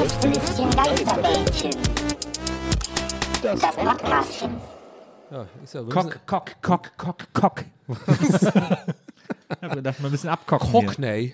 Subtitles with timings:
[0.00, 1.70] Gästelistchen Geisterbällchen.
[3.42, 4.56] Das Podcastchen.
[5.30, 7.64] Ja, ist ja Kock, Kock, Kock, Kock, Kock.
[7.86, 10.70] ich habe gedacht, mal ein bisschen abkocken.
[10.70, 10.86] hier.
[10.86, 11.32] Cockney.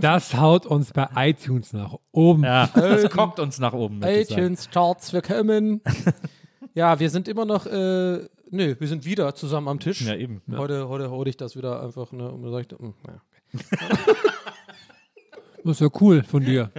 [0.00, 2.44] Das haut uns bei iTunes nach oben.
[2.44, 4.00] Ja, das kockt uns nach oben.
[4.04, 5.80] iTunes Charts, wir kommen.
[6.74, 10.02] ja, wir sind immer noch, äh, nö, wir sind wieder zusammen am Tisch.
[10.02, 10.42] Ja, eben.
[10.56, 13.58] Heute, heute hole ich das wieder einfach, ne, und sag ich, hm, ja.
[15.64, 16.70] Das ist ja cool von dir.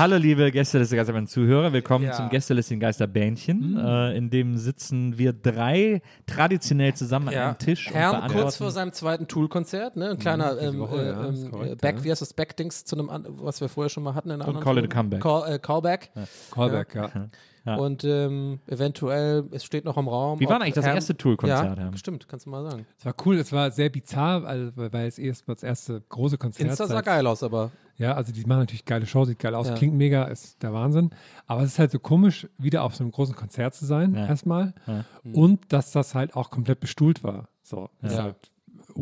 [0.00, 1.74] Hallo, liebe Gästeliste Geisterbahn Zuhörer.
[1.74, 2.12] Willkommen Ja.
[2.12, 3.76] zum Gästeliste Geisterbähnchen.
[3.76, 7.46] Äh, in dem sitzen wir drei traditionell zusammen an Ja.
[7.48, 7.86] einem Tisch.
[7.88, 10.08] und Herrn beantworten- kurz vor seinem zweiten Tool-Konzert, ne?
[10.12, 12.04] Ein kleiner diese ähm, Woche, äh, ähm, korrekt, Back, ja.
[12.04, 13.10] wie heißt das Backdings zu einem,
[13.42, 15.20] was wir vorher schon mal hatten in anderen call it a comeback.
[15.20, 16.10] Call, äh, Callback.
[16.50, 17.10] Callback, ja.
[17.66, 17.76] Ja.
[17.76, 20.40] Und ähm, eventuell, es steht noch im Raum.
[20.40, 21.76] Wie war eigentlich das Herrn- erste Tool-Konzert?
[21.78, 22.86] Ja, stimmt, kannst du mal sagen.
[22.98, 26.38] Es war cool, es war sehr bizarr, also, weil es erst mal das erste große
[26.38, 29.54] Konzert Insta sah geil aus, aber Ja, also die machen natürlich geile Show, sieht geil
[29.54, 29.74] aus, Ja.
[29.74, 31.10] klingt mega, ist der Wahnsinn.
[31.46, 34.26] Aber es ist halt so komisch, wieder auf so einem großen Konzert zu sein, Ja.
[34.26, 34.72] erstmal.
[34.86, 35.04] Ja.
[35.34, 37.48] Und dass das halt auch komplett bestuhlt war.
[37.62, 38.49] So, ist halt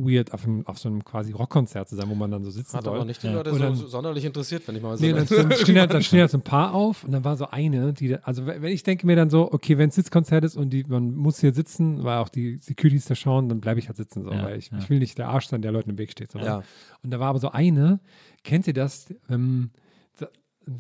[0.05, 2.77] weird, auf, einem, auf so einem quasi Rockkonzert zu sein, wo man dann so sitzen
[2.77, 2.95] hat soll.
[2.97, 3.35] aber nicht die Ja.
[3.35, 5.93] Leute so, dann- so sonderlich interessiert, wenn ich mal so Nee, dann, dann, stehen halt,
[5.95, 8.47] dann stehen halt so ein paar auf und dann war so eine, die, da- also
[8.47, 11.41] wenn ich denke mir dann so, okay, wenn es Sitzkonzert ist und die, man muss
[11.41, 14.45] hier sitzen, weil auch die Securities da schauen, dann bleibe ich halt sitzen, so, Ja,
[14.45, 14.79] weil ich, ja.
[14.79, 16.33] ich will nicht der Arsch sein, der Leuten im Weg steht.
[16.33, 16.63] Sondern, Ja.
[17.03, 18.01] Und da war aber so eine,
[18.45, 19.07] kennt ihr das?
[19.29, 19.71] Ähm,
[20.19, 20.29] da-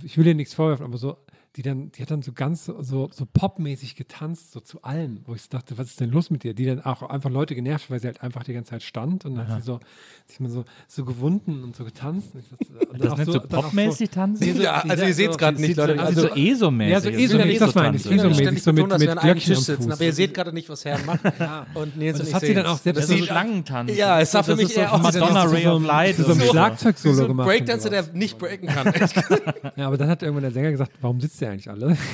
[0.02, 1.16] ich will dir nichts vorwerfen, aber so,
[1.58, 2.80] die dann, die hat dann so ganz so,
[3.12, 6.44] so popmäßig getanzt, so zu allem, wo ich so dachte, was ist denn los mit
[6.44, 6.54] dir?
[6.54, 9.34] Die dann auch einfach Leute genervt, weil sie halt einfach die ganze Zeit stand und
[9.34, 9.80] dann hat sie so,
[10.28, 12.28] sich mal so, so gewunden und so getanzt.
[12.34, 14.44] Und dachte, und Das nennt so auch popmäßig tanzen?
[14.46, 16.00] Nee, so- Ja, also ihr seht's so- gerade nicht, so- Leute.
[16.00, 16.92] Also, Also, ESO-mäßig.
[16.92, 18.06] Ja, so Es ist ESO-mäßig, das meine ich.
[18.10, 19.92] ESO-mäßig, so mit- mit Glöckchen Tisch sitzen, Fuß.
[19.92, 21.20] aber ihr seht gerade nicht, was Herren macht.
[21.74, 23.96] Und das hat sie dann auch selbst Das ist so so- Schlangentanz.
[23.96, 26.16] Ja, es sah für Das mich ist so eher aus so Madonna Ray of Light.
[26.16, 26.46] so ein so.
[26.50, 27.48] Schlagzeug-Solo so ein gemacht.
[27.48, 28.92] Breakdancer, der nicht breaken kann.
[29.76, 31.96] Ja, aber dann hat irgendwann der Sänger gesagt, warum sitzt ihr eigentlich alle?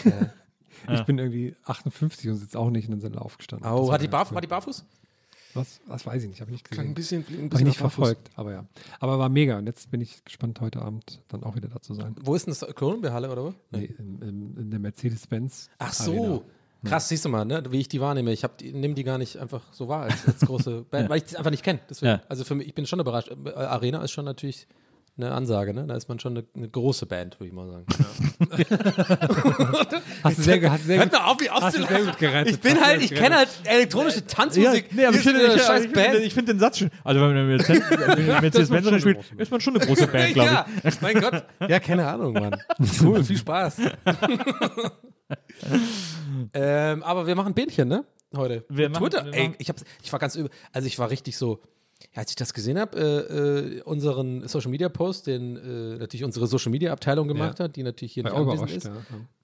[0.92, 3.64] Ich bin irgendwie 58 und sitze auch nicht und dann sind aufgestanden.
[3.66, 4.34] Das Oh, war hat die, Barf cool.
[4.34, 4.84] war die barbarfuß?
[5.54, 7.22] Was, was weiß ich nicht, habe ich nicht Klang ein gesehen.
[7.22, 7.94] bisschen, ein bisschen nicht barfuß.
[8.08, 8.66] verfolgt, aber ja.
[9.00, 11.94] Aber war mega und jetzt bin ich gespannt, heute Abend dann auch wieder da zu
[11.94, 12.14] sein.
[12.20, 12.74] Wo ist denn das?
[12.74, 13.54] Columbia-Halle oder wo?
[13.70, 15.70] Nee, in, in, in der Mercedes-Benz.
[15.78, 16.16] Ach Arena.
[16.22, 16.44] so.
[16.84, 18.30] Krass, siehst du mal, ne, wie ich die wahrnehme.
[18.32, 21.36] Ich nehme die gar nicht einfach so wahr als, als große Band, weil ich die
[21.38, 21.80] einfach nicht kenne.
[22.02, 22.20] Ja.
[22.28, 23.30] Also für mich, ich bin schon überrascht.
[23.46, 24.66] Äh, Arena ist schon natürlich
[25.16, 25.86] eine Ansage, ne?
[25.86, 27.86] Da ist man schon eine, eine große Band, würde ich mal sagen.
[30.24, 32.54] Hast du sehr, hast sehr Hört gut, auf, wie hast du sehr gut gerettet.
[32.54, 34.92] Ich bin halt, ich kenne halt elektronische Tanzmusik.
[34.92, 36.14] nee, aber ich finde, eine ich, scheiß ich, Band.
[36.16, 36.90] ich finde den Satz schön.
[37.04, 40.66] Also, wenn man Mercedes- Mercedes-Benz spielt, ist man schon eine große Band, glaube ja,
[41.00, 41.44] mein Gott.
[41.68, 42.56] Ja, keine Ahnung, Mann.
[43.00, 43.76] Cool, viel Spaß.
[46.52, 48.04] ähm, aber wir machen Bähnchen, ne?
[48.36, 48.64] Heute.
[48.68, 50.50] Wir machen- Twitter, wir ey, machen- ich, hab's, ich war ganz übel.
[50.72, 51.64] Also ich war richtig so, ja,
[52.14, 56.46] als ich das gesehen habe, äh, äh, unseren Social Media Post, den äh, natürlich unsere
[56.46, 57.64] Social Media Abteilung gemacht Ja.
[57.66, 58.90] hat, die natürlich hier nicht anwesend überrascht, ist.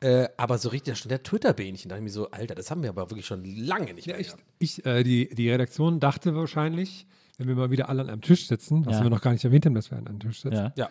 [0.02, 0.22] ja.
[0.22, 1.88] Äh, aber so richtig, stand der Twitter-Bähnchen.
[1.88, 4.18] Da dachte ich mir so, Alter, das haben wir aber wirklich schon lange nicht mehr.
[4.20, 4.42] Ich, gehabt.
[4.58, 7.06] ich, äh, die, die Redaktion dachte wahrscheinlich,
[7.38, 9.02] wenn wir mal wieder alle an einem Tisch sitzen, was Ja.
[9.04, 10.72] wir noch gar nicht erwähnt haben, dass wir an einem Tisch sitzen, Ja.
[10.76, 10.90] Ja.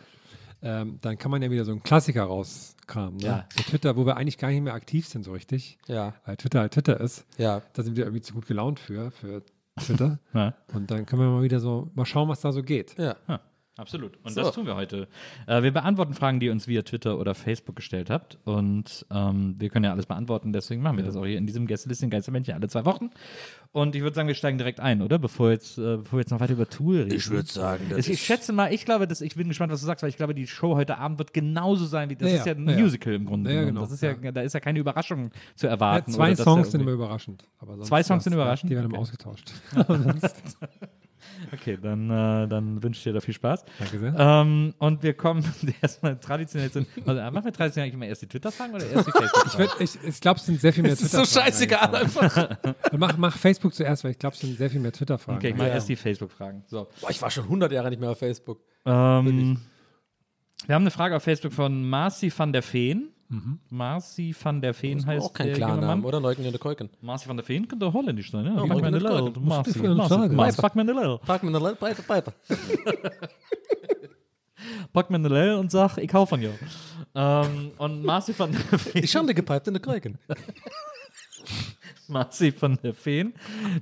[0.62, 3.18] ähm, dann kann man ja wieder so einen Klassiker rauskramen.
[3.18, 3.26] Ne?
[3.26, 3.46] Ja.
[3.56, 6.60] So Twitter, wo wir eigentlich gar nicht mehr aktiv sind so richtig, Ja, weil Twitter
[6.62, 7.26] halt Twitter ist.
[7.38, 7.62] ja.
[7.74, 9.44] Da sind wir irgendwie zu gut gelaunt für, für
[9.80, 10.20] Twitter.
[10.34, 10.54] Ja.
[10.74, 12.98] Und dann können wir mal wieder so, mal schauen, was da so geht.
[12.98, 13.16] Ja.
[13.80, 14.18] Absolut.
[14.24, 14.42] Und So.
[14.42, 15.08] das tun wir heute.
[15.48, 18.38] Äh, wir beantworten Fragen, die ihr uns via Twitter oder Facebook gestellt habt.
[18.44, 21.66] Und ähm, wir können ja alles beantworten, deswegen machen wir das auch hier in diesem
[21.66, 23.10] Gästelistchen Geistermännchen alle zwei Wochen.
[23.72, 25.18] Und ich würde sagen, wir steigen direkt ein, oder?
[25.20, 27.14] Bevor, jetzt, äh, bevor wir jetzt noch weiter über Tour reden.
[27.14, 29.80] Ich würde sagen, das Ich, ich schätze mal, ich glaube, dass, ich bin gespannt, was
[29.80, 32.38] du sagst, weil ich glaube, die Show heute Abend wird genauso sein wie das Ja,
[32.38, 32.78] ist ja ein ja.
[32.80, 33.54] Musical im Grunde.
[33.54, 36.12] Ja, genau, das ist ja, Da ist ja keine Überraschung zu erwarten.
[36.12, 37.46] zwei Songs sind immer überraschend.
[37.82, 38.72] Zwei Songs sind überraschend?
[38.72, 39.04] Die werden immer Okay.
[39.04, 39.52] ausgetauscht.
[41.54, 43.66] Okay, dann, äh, dann wünsche ich dir da viel Spaß.
[43.80, 44.16] Danke sehr.
[44.18, 45.44] Ähm, und wir kommen
[45.82, 46.86] erstmal traditionell zu.
[47.06, 49.12] Also, machen wir traditionell eigentlich immer erst die Twitter-Fragen oder erst die
[49.58, 51.46] facebook Ich, ich, ich glaube, es sind sehr viel mehr ist so Twitter-Fragen.
[51.46, 52.58] scheißegal einfach.
[52.98, 55.38] Mach, mach Facebook zuerst, weil ich glaube, es sind sehr viel mehr Twitter-Fragen.
[55.38, 56.64] Okay, ich mache erst die Facebook-Fragen.
[56.68, 56.88] So.
[57.02, 58.60] Boah, ich war schon 100 Jahre nicht mehr auf Facebook.
[58.86, 59.60] Ähm,
[60.66, 63.10] wir haben eine Frage auf Facebook von Marci van der Feen.
[63.32, 63.60] Mhm.
[63.70, 66.22] Marci van der Feen heißt auch kein der junge Klarnamen, Mann.
[66.22, 66.34] oder?
[66.36, 66.90] Der Keuken.
[67.00, 68.56] Marci van der Feen könnte holländisch sein, ja?
[68.56, 69.02] Ja, Neuken me de.
[69.02, 69.46] Keuken.
[69.46, 69.80] Marci,
[70.30, 71.20] Marci, fuck me de lel.
[71.20, 72.34] Park mir eine Pfeife, Pfeife.
[74.92, 76.54] Pack mir de lel und sag, ich hau von dir.
[77.14, 80.18] Ähm, und Marci van der Feen Die Schande gepiped in der Keuken.
[82.10, 83.34] Marci von der Feen,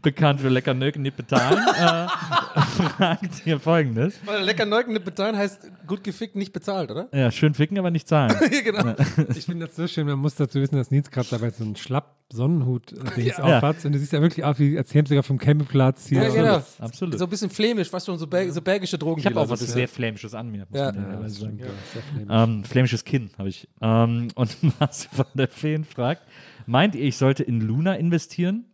[0.02, 2.08] bekannt für lecker Nöken nicht bezahlen, äh,
[2.98, 4.16] fragt hier folgendes.
[4.26, 7.08] Weil lecker nicht bezahlen heißt gut gefickt, nicht bezahlt, oder?
[7.14, 8.36] Ja, schön ficken, aber nicht zahlen.
[8.64, 8.96] genau.
[9.36, 11.76] Ich finde das so schön, man muss dazu wissen, dass Nils gerade dabei so einen
[11.76, 13.44] Schlapp-Sonnenhut-Dings Ja.
[13.44, 13.84] aufhat.
[13.86, 16.24] Und du siehst ja wirklich aus wie, als sogar vom Campingplatz hier.
[16.24, 16.64] Ja, genau.
[16.80, 17.18] Absolut.
[17.18, 19.20] So ein bisschen flämisch, was schon so, Berg, so bergische Drogen.
[19.20, 20.66] Ich habe auch was sehr Flämisches an mir.
[20.70, 20.92] Muss Ja.
[20.92, 21.60] man Ja, sagen.
[21.94, 22.28] Sehr flämisch.
[22.30, 23.68] Ähm, flämisches Kinn habe ich.
[23.82, 26.24] Ähm, und Marci von der Feen fragt,
[26.68, 28.66] meint ihr, ich sollte in Luna investieren?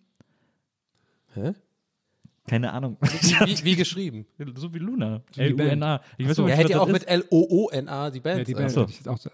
[1.33, 1.53] Hä?
[2.45, 2.97] Keine Ahnung.
[3.45, 4.25] Wie, wie geschrieben.
[4.55, 5.21] so wie Luna.
[5.33, 6.01] wie L-U-N-A.
[6.17, 6.43] Ich weiß so.
[6.43, 6.93] nicht, Er hätte ja auch ist.
[6.93, 8.39] mit L-O-O-N-A die Band.
[8.39, 8.53] Ja, die.
[8.53, 8.85] Band so.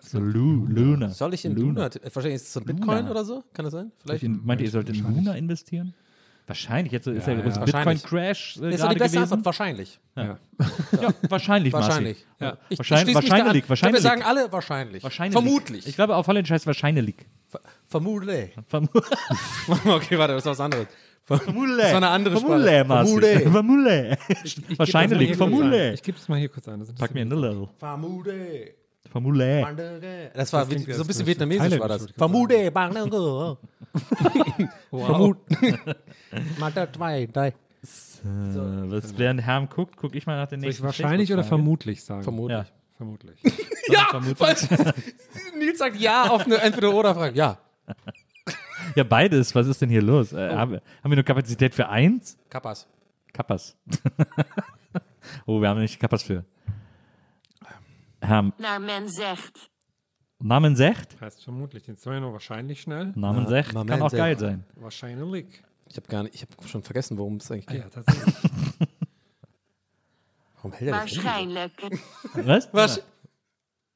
[0.02, 0.20] So.
[0.20, 1.10] Lu, Luna.
[1.10, 1.86] Soll ich in Luna.
[1.88, 1.90] Luna?
[2.04, 3.10] Wahrscheinlich ist es so ein Bitcoin Luna.
[3.12, 3.44] oder so?
[3.52, 3.92] Kann das sein?
[3.98, 4.22] Vielleicht?
[4.24, 5.96] Ich, meint ihr, ihr solltet in Luna investieren?
[6.46, 6.92] Wahrscheinlich.
[6.94, 7.64] Jetzt ist ja, Ja, der ja.
[7.66, 9.34] Bitcoin-Crash äh, ist doch gerade die beste gewesen.
[9.34, 9.46] Antwort.
[9.46, 10.00] Wahrscheinlich.
[10.16, 10.40] Ja.
[11.02, 11.88] Ja, wahrscheinlich, Marci.
[11.90, 12.26] Wahrscheinlich.
[12.40, 12.58] Ja.
[12.70, 14.04] Ich, Wahrscheinlich- ich wahrscheinlich, wahrscheinlich.
[14.04, 15.04] Wir sagen alle wahrscheinlich.
[15.04, 15.34] Wahrscheinlich.
[15.34, 15.88] Vermutlich.
[15.88, 17.16] Ich glaube, auf Holländisch heißt wahrscheinlich.
[17.48, 18.52] Ver- Vermutlich.
[18.68, 18.88] Vermu
[19.86, 20.88] okay, warte, das ist was anderes.
[21.26, 21.78] Vermule.
[21.78, 23.06] Das war eine andere Vermule, Sprache.
[23.06, 23.40] Vermule.
[23.52, 24.18] Vermule.
[24.78, 25.30] Wahrscheinlich.
[25.30, 25.38] ein.
[25.38, 25.94] Vermule.
[25.94, 26.84] Ich gebe es mal hier kurz ein.
[26.98, 27.70] Pack mir in interessiert Little.
[27.78, 28.74] Vermute.
[29.12, 29.62] Vermule.
[29.62, 30.32] Bandere.
[30.34, 32.08] Das war Das so ein bisschen vietnamesisch war das.
[34.92, 35.36] Wow.
[36.60, 37.48] Mal zwei, drei.
[37.48, 37.54] Äh,
[38.24, 42.04] was, während Herm guckt, gucke ich mal nach den Soll ich nächsten wahrscheinlich oder vermutlich
[42.04, 42.24] sagen?
[42.24, 42.58] Vermutlich.
[42.58, 42.66] Ja.
[42.98, 43.40] Vermutlich.
[43.88, 44.70] Ja, Vermutlich.
[45.58, 47.38] Nils sagt ja auf eine Entweder-Oder-Frage.
[47.38, 47.58] Ja.
[48.96, 49.54] Ja, beides.
[49.56, 50.34] Was ist denn hier los?
[50.34, 52.38] Äh, haben, wir- haben wir nur Kapazität für eins?
[52.50, 52.88] Kappas.
[53.34, 53.76] Kappas.
[55.46, 56.44] oh, wir haben nicht Kappas für.
[58.22, 59.70] Herm, naar men zegt.
[60.40, 61.20] Namen Secht?
[61.20, 61.84] Heißt vermutlich.
[61.84, 63.12] Den soll ja nur wahrscheinlich schnell.
[63.16, 64.20] Namen Na, Secht Namen kann auch Secht.
[64.20, 64.64] geil sein.
[64.76, 65.62] Wahrscheinlich.
[65.90, 67.82] Ich habe gar nicht, ich habe schon vergessen, worum es eigentlich Ah, geht.
[67.84, 68.36] ja, tatsächlich.
[70.56, 70.98] Warum hält er?
[70.98, 71.72] Waarschijnlijk.
[72.34, 72.70] Was?
[72.74, 73.04] Was?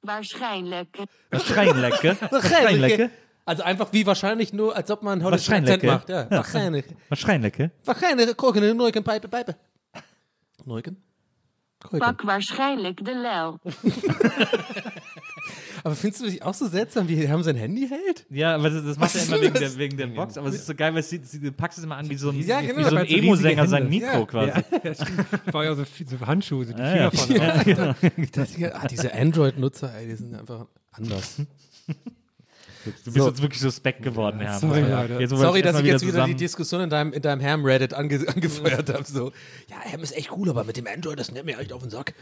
[0.01, 0.89] Waarschijnlijk.
[1.31, 2.03] Wahrscheinlich.
[2.03, 3.09] Wahrscheinlich.
[3.45, 6.09] Also einfach wie wahrscheinlich nur, als ob man einen holländischen Wahrscheinlich, Akzent macht.
[6.09, 6.85] Ja, wahrscheinlich.
[7.09, 7.53] Wahrscheinlich.
[7.83, 9.55] Wahrscheinlich koken in Neuken, Pijpen, Pijpen.
[10.65, 11.03] Neuken?
[11.99, 13.59] Pak waarschijnlijk de lel.
[15.83, 18.25] Aber findest du dich auch so seltsam, wie er sein Handy hält?
[18.29, 20.37] Ja, aber das, das macht er immer wegen der, wegen der Box.
[20.37, 22.39] Aber es ist so geil, weil sieht- du packst es immer an wie so ein,
[22.39, 23.89] Ja, genau, wie so ein Emo-Sänger sein.
[23.89, 24.61] Mikro quasi.
[24.81, 25.27] Ja, stimmt.
[25.53, 27.93] War ja so, so Handschuhe, so die Ja, Finger ja.
[27.93, 31.41] von Ja, hier, ah, diese Android-Nutzer, ey, die sind einfach anders.
[32.85, 34.59] Du bist jetzt wirklich suspekt geworden, Herr.
[34.59, 35.17] sorry, Leute.
[35.19, 38.25] Jetzt, Sorry, dass ich jetzt wieder die zusammen- Diskussion in deinem, in deinem Ham-Reddit ange,
[38.27, 39.03] angefeuert habe.
[39.03, 39.31] So,
[39.69, 41.89] ja, Ham ist echt cool, aber mit dem Android, das nimmt mir echt auf den
[41.89, 42.13] Sack.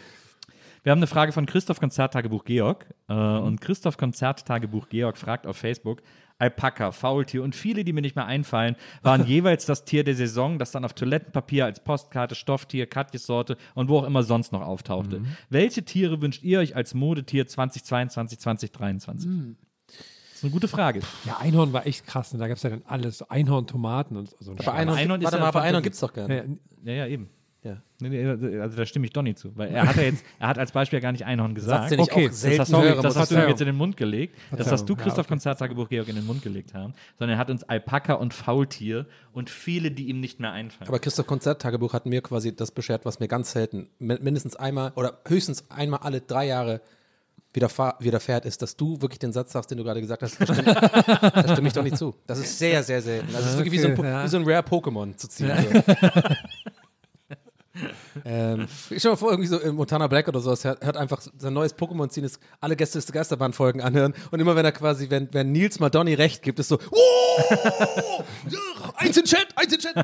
[0.84, 2.88] Wir haben eine Frage von Christoph Konzerttagebuch Georg.
[3.08, 3.14] Äh.
[3.14, 6.02] Und Christoph Konzerttagebuch Georg fragt auf Facebook:
[6.40, 10.58] Alpaka, Faultier und viele, die mir nicht mehr einfallen, waren jeweils das Tier der Saison,
[10.58, 15.20] das dann auf Toilettenpapier als Postkarte, Stofftier, Katjes-Sorte und wo auch immer sonst noch auftauchte.
[15.20, 15.28] Mhm.
[15.52, 19.30] Welche Tiere wünscht ihr euch als Modetier 2022, 2023?
[19.30, 19.56] Mhm.
[20.42, 21.02] Das ist eine gute Frage.
[21.26, 22.34] Ja, Einhorn war echt krass.
[22.34, 23.20] Und da gab es ja dann alles.
[23.20, 24.52] So Einhorn-Tomaten und so.
[24.52, 24.74] ein Aber Scheiß.
[24.74, 25.62] Einhorn, Einhorn ist warte ja mal, aber.
[25.62, 26.60] Einhorn gibt's doch gar Ja, nicht.
[26.84, 27.30] Ja, ja, eben.
[27.64, 27.78] Ja.
[28.00, 28.26] Nee, nee,
[28.60, 30.98] Also da stimme ich Donny zu, weil er hat ja jetzt, er hat als Beispiel
[30.98, 31.92] ja gar nicht Einhorn gesagt.
[31.92, 34.36] Nicht Okay, das Das hast, du, das hast du jetzt in den Mund gelegt.
[34.58, 35.28] Das hast du Christoph ja, okay.
[35.28, 39.52] Konzerttagebuch Georg in den Mund gelegt haben, sondern er hat uns Alpaka und Faultier und
[39.52, 40.88] viele, die ihm nicht mehr einfallen.
[40.88, 44.92] Aber Christoph Konzerttagebuch hat mir quasi das beschert, was mir ganz selten, mi- mindestens einmal
[44.96, 46.82] oder höchstens einmal alle drei Jahre
[47.54, 50.40] widerfahr, widerfährt, ist, dass du wirklich den Satz sagst, den du gerade gesagt hast.
[50.40, 52.16] Da stimme, da stimme ich doch nicht zu.
[52.28, 53.32] Das ist sehr, sehr selten.
[53.34, 54.24] Das ist wirklich wie so ein, Okay, ja.
[54.24, 55.52] wie so ein Rare Pokémon zu ziehen.
[55.74, 55.82] So.
[58.26, 61.22] ähm, ich stell mal vor, irgendwie so in Montana Black oder sowas, hört, hört einfach
[61.38, 65.10] sein neues Pokémon ziehen, ist alle Gäste des Geisterbahn-Folgen anhören und immer wenn er quasi,
[65.10, 67.40] wenn, wenn Nils mal Donny recht gibt, ist so, oh,
[68.50, 68.60] ja,
[68.96, 69.96] eins in Chat, eins in Chat.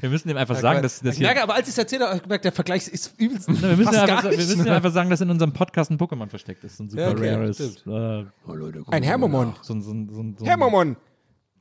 [0.00, 2.00] Wir müssen ihm einfach sagen, dass, dass ich hier, merke, aber als ich es erzählt
[2.02, 3.48] habe, habe ich gemerkt, der Vergleich ist übelst.
[3.48, 4.48] Na, wir müssen, fast ja gar einfach, wir nicht.
[4.48, 6.76] müssen ja einfach sagen, dass in unserem Podcast ein Pokémon versteckt ist.
[6.76, 7.60] So ein super Ja, okay, rares.
[7.86, 8.24] Äh,
[8.90, 9.54] Ein Hermomon.
[9.62, 10.96] so ein, so ein, so ein, so ein, Hermomon.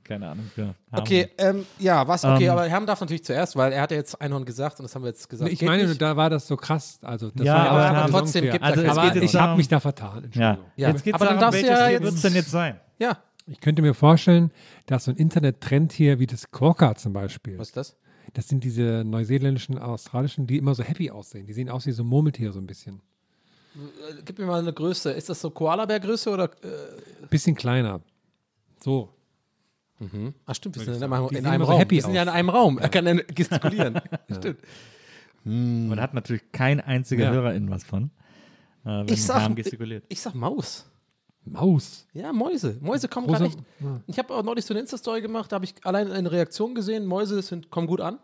[0.04, 0.52] Keine Ahnung.
[0.58, 2.26] Ja, Okay, ähm, ja, was?
[2.26, 4.84] Okay, Ähm, aber Herm darf natürlich zuerst, weil er hat ja jetzt Einhorn gesagt und
[4.84, 5.50] das haben wir jetzt gesagt.
[5.50, 6.02] Ich Geht meine, nicht.
[6.02, 7.00] da war das so krass.
[7.02, 9.68] Also, das Ja, war aber einfach Herm- trotzdem gibt Also es aber ich habe mich
[9.70, 10.10] da vertan.
[10.10, 10.50] Ja.
[10.52, 10.66] Entschuldigung.
[10.76, 10.90] Ja.
[10.90, 12.80] Jetzt geht's Aber dann darum, darfst du welches ja jetzt- wird es denn jetzt sein?
[13.00, 14.52] Ja, Ich könnte mir vorstellen,
[14.88, 17.96] dass so ein Internet-Trend hier wie das Quokka zum Beispiel, was ist das?
[18.34, 21.46] Das sind diese neuseeländischen, australischen, die immer so happy aussehen.
[21.46, 23.02] Die sehen aus wie so Murmeltiere so ein bisschen.
[23.76, 25.12] Äh, Gib mir mal eine Größe.
[25.12, 26.46] Ist das so Koala-Bär-Größe oder?
[26.64, 28.02] Äh, Bisschen kleiner.
[28.84, 29.10] So.
[30.46, 31.80] ach stimmt, wir sind in einem, Die in einem so Raum.
[31.80, 32.78] happy wir sind ja in einem Raum.
[32.78, 34.00] Er kann dann gestikulieren.
[34.32, 34.60] Stimmt.
[35.46, 37.32] Man hat natürlich kein einziger Ja.
[37.32, 38.12] HörerInnen was von.
[38.86, 40.04] Äh, wenn Ich sag, ich, gestikuliert.
[40.10, 40.90] ich sag Maus.
[41.46, 42.06] Maus.
[42.14, 42.78] Ja, Mäuse.
[42.82, 43.60] Mäuse kommen Große- gerade echt.
[44.08, 47.06] Ich habe auch neulich so eine Insta-Story gemacht, da habe ich allein eine Reaktion gesehen.
[47.06, 48.20] Mäuse sind, kommen gut an.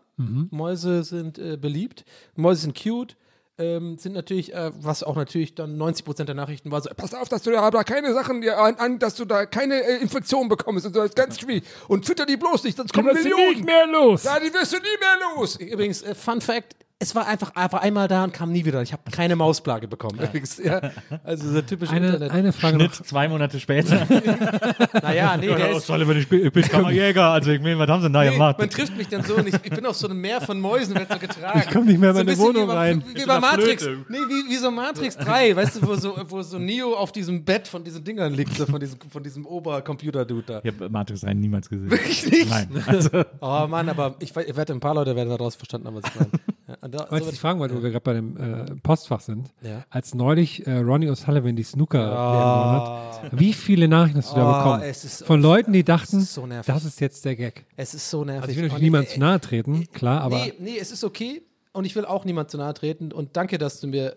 [0.50, 2.04] Mäuse sind äh, beliebt.
[2.36, 3.16] Mäuse sind cute.
[3.58, 7.28] Ähm, sind natürlich, äh, was auch natürlich dann 90% der Nachrichten war so, pass auf,
[7.28, 10.48] dass du da, da keine Sachen dir an, an, dass du da keine äh, Infektion
[10.48, 11.64] bekommst und so, das ist ganz schwierig.
[11.86, 13.62] Und fütter die bloß nicht, sonst kommen Millionen.
[13.66, 14.24] mehr los.
[14.24, 15.56] Ja, die wirst du nie mehr los.
[15.56, 18.82] Übrigens, äh, Fun Fact, es war einfach, einfach einmal da und kam nie wieder.
[18.82, 20.18] Ich habe keine Mausplage bekommen.
[20.20, 20.80] Übrigens, ja.
[21.24, 22.30] Also so typisch Eine, Internet.
[22.30, 23.06] eine Frage Schnitt noch.
[23.06, 24.06] zwei Monate später.
[25.02, 27.30] naja, nee, der ist, Sullivan, ich bin, ich bin Kammerjäger.
[27.30, 28.58] Also, ich meine, was haben sie denn da Nee, gemacht?
[28.58, 30.94] man trifft mich dann so und ich, ich bin auf so einem Meer von Mäusen,
[30.94, 31.62] werde so getragen.
[31.66, 33.02] Ich komm nicht mehr in so ein meine Wohnung wie rein.
[33.06, 33.82] Wie Bist bei Matrix.
[33.82, 34.04] Flöte?
[34.10, 37.42] Nee, wie, wie so Matrix 3, weißt du, wo so, wo so Neo auf diesem
[37.44, 40.60] Bett von diesen Dingern liegt, so von diesem, von diesem Obercomputer-Dude da.
[40.62, 41.90] Ich habe Matrix 3 niemals gesehen.
[41.90, 42.50] Wirklich nicht?
[42.50, 42.68] Nein.
[42.86, 46.04] Also, Oh Mann, aber ich, ich wette, ein paar Leute werden daraus verstanden haben, was
[46.12, 46.30] ich meine.
[46.70, 48.64] Ja, und da, so Wolltest du wird- dich fragen, weil wir gerade bei dem äh,
[48.82, 49.50] Postfach sind.
[49.62, 49.84] Ja.
[49.90, 53.20] Als neulich äh, Ronnie O'Sullivan die Snooker Ah.
[53.22, 54.82] hat, wie viele Nachrichten hast du da Oh, bekommen?
[54.82, 57.64] es ist- Von Leuten, die dachten, so das ist jetzt der Gag.
[57.76, 58.42] es ist so nervig.
[58.42, 61.04] Also ich will natürlich niemand äh, zu nahe treten, klar, aber nee, nee, es ist
[61.04, 61.42] okay
[61.72, 64.16] und ich will auch niemand zu nahe treten und danke, dass du mir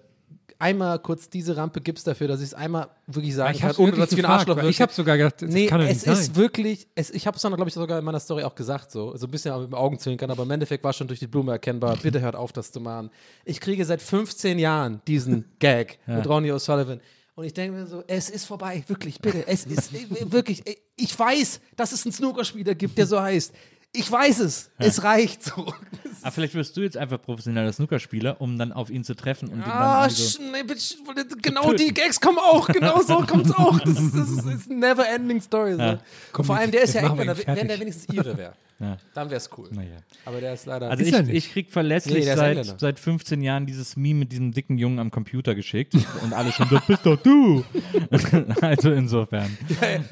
[0.60, 3.82] einmal kurz diese Rampe gibst dafür, dass ich es einmal wirklich sagen ich kann, habe
[3.82, 4.58] ohne dass ich ein Arschloch.
[4.64, 6.14] Ich habe sogar gedacht, das Nee, kann es nicht sein.
[6.14, 8.92] ist wirklich, es, ich habe es dann, glaube ich, sogar in meiner Story auch gesagt,
[8.92, 11.52] so, so ein bisschen mit dem Augenzwinkern, aber im Endeffekt war schon durch die Blume
[11.52, 13.10] erkennbar, bitte hört auf, das zu machen.
[13.46, 17.00] Ich kriege seit 15 Jahren diesen Gag mit Ronnie O'Sullivan.
[17.36, 19.48] Und ich denke mir so, es ist vorbei, wirklich, bitte.
[19.48, 19.92] Es ist
[20.32, 20.62] wirklich,
[20.96, 23.54] ich weiß, dass es einen Snookerspieler gibt, der so heißt.
[23.94, 24.72] Ich weiß es.
[24.80, 25.54] Es reicht so.
[25.54, 25.76] aber
[26.24, 29.58] Ah, vielleicht wirst du jetzt einfach professioneller Snookerspieler, um dann auf ihn zu treffen und
[29.58, 33.78] ihn dann Ah, irgendwie so, genau die Gags kommen auch, genau so kommt es auch.
[33.80, 35.76] Das ist, das ist, das ist eine never ending story.
[35.76, 36.00] So.
[36.32, 38.54] Komm, Vor allem, der ist ja ihn wenn der wenigstens Ihre wäre.
[38.84, 38.98] Ja.
[39.14, 39.70] Dann wäre es cool.
[39.72, 39.98] naja.
[40.26, 40.90] Aber der ist leider.
[40.90, 44.52] Also Ist ich, ich krieg verlässlich Nee, seit, seit 15 Jahren dieses Meme mit diesem
[44.52, 47.64] dicken Jungen am Computer geschickt und alle schon, das bist doch du.
[48.62, 49.58] also insofern.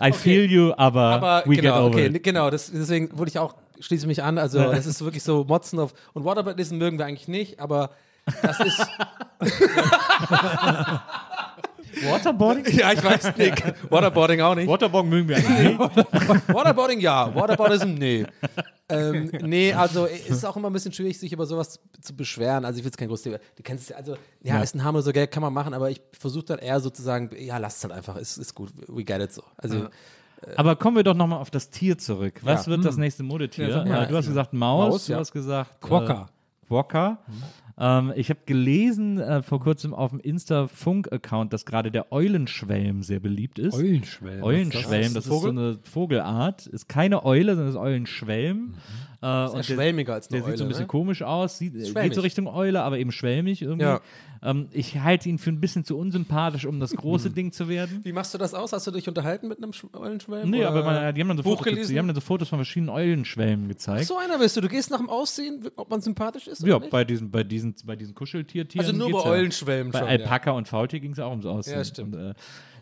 [0.02, 2.24] I feel you, aber, aber we get genau, over okay, it.
[2.24, 5.80] genau, das, deswegen wurde ich auch, schließe mich an, also das ist wirklich so Motzen
[5.80, 7.92] auf, und Waterboardism mögen wir eigentlich nicht, aber
[8.42, 8.88] das ist,
[12.10, 12.66] Waterboarding?
[12.78, 14.68] ja, ich weiß nicht, Waterboarding auch nicht.
[14.68, 15.80] Waterboarding mögen wir eigentlich nicht.
[16.48, 18.26] Waterboarding ja, Waterboardism nee.
[18.90, 22.66] ähm, nee, also es ist auch immer ein bisschen schwierig, sich über sowas zu beschweren.
[22.66, 23.38] Also ich will es kein großes Thema.
[23.56, 26.02] Du kennst es ja, also ja, ist ein harmloser Gag, kann man machen, aber ich
[26.14, 29.34] versuche dann eher sozusagen, ja, lasst es halt einfach, ist, ist gut, we get it
[29.34, 29.44] so.
[29.58, 29.88] Also
[30.56, 32.40] Aber kommen wir doch nochmal auf das Tier zurück.
[32.44, 32.72] Was Ja.
[32.72, 33.70] wird das nächste Modetier?
[33.70, 35.20] Ja, äh, du hast gesagt Maus, Maus, du ja.
[35.20, 36.24] hast gesagt Quokka.
[36.24, 37.18] Äh, Quokka.
[37.78, 43.20] Ähm, ich habe gelesen äh, vor kurzem auf dem Insta-Funk-Account, dass gerade der Eulenschwelm sehr
[43.20, 43.74] beliebt ist.
[43.76, 44.44] Eulenschwellen.
[44.44, 46.68] Eulenschwelm, das ist so eine Vogelart.
[46.68, 48.76] Ist keine Eule, sondern ist Eulenschwelm.
[49.24, 50.88] Äh, und der- schwelmiger als eine der sieht so ein Eule, bisschen ne?
[50.88, 53.86] komisch aus, sieht, geht so Richtung Eule, aber eben schwelmig irgendwie.
[53.86, 54.02] Ja.
[54.44, 58.00] Ähm, ich halte ihn für ein bisschen zu unsympathisch, um das große Ding zu werden.
[58.04, 58.74] Wie machst du das aus?
[58.74, 60.50] Hast du dich unterhalten mit einem Sch- Eulenschwelm?
[60.50, 61.92] Nee, oder aber man, die, haben dann so Buch Fotos, gelesen?
[61.94, 64.06] die haben dann so Fotos von verschiedenen Eulenschwelmen gezeigt.
[64.08, 64.62] so einer bist du.
[64.62, 67.96] Du gehst nach dem Aussehen, ob man sympathisch ist Ja, bei diesen, bei diesen, bei
[67.96, 68.84] diesen Kuscheltiertieren.
[68.88, 69.32] Also nur bei ja.
[69.36, 71.78] Eulenschwelmen Bei schon, Alpaka und Faultier ging es auch ums Aussehen.
[71.78, 72.16] Ja, stimmt.
[72.16, 72.34] Und, äh,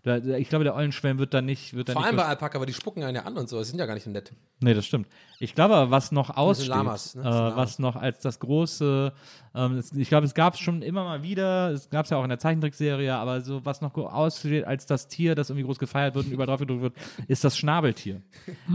[0.03, 1.74] ich glaube, der Eulenschwelm wird da nicht.
[1.74, 3.60] Wird da Vor nicht allem bei Alpaka, aber die spucken einen ja an und so.
[3.60, 4.32] Die sind ja gar nicht nett.
[4.62, 5.08] Nee, das stimmt.
[5.39, 7.22] Ich glaube, aber, was noch aussteht, Lamas, ne?
[7.22, 7.56] äh, Das Lamas.
[7.56, 9.13] was noch als das große,
[9.56, 12.18] ähm, es, ich glaube, es gab es schon immer mal wieder, es gab es ja
[12.18, 15.79] auch in der Zeichentrickserie, aber so was noch aussteht als das Tier, das irgendwie groß
[15.79, 16.94] gefeiert wird und überall drauf gedrückt wird,
[17.27, 18.22] ist das Schnabeltier.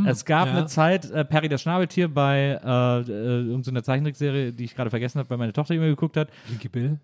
[0.06, 0.54] es gab ja.
[0.54, 5.18] eine Zeit, äh, Perry das Schnabeltier bei äh, äh, irgendeiner Zeichentrickserie, die ich gerade vergessen
[5.18, 6.28] habe, weil meine Tochter immer geguckt hat.
[6.46, 6.98] Blinky Bill.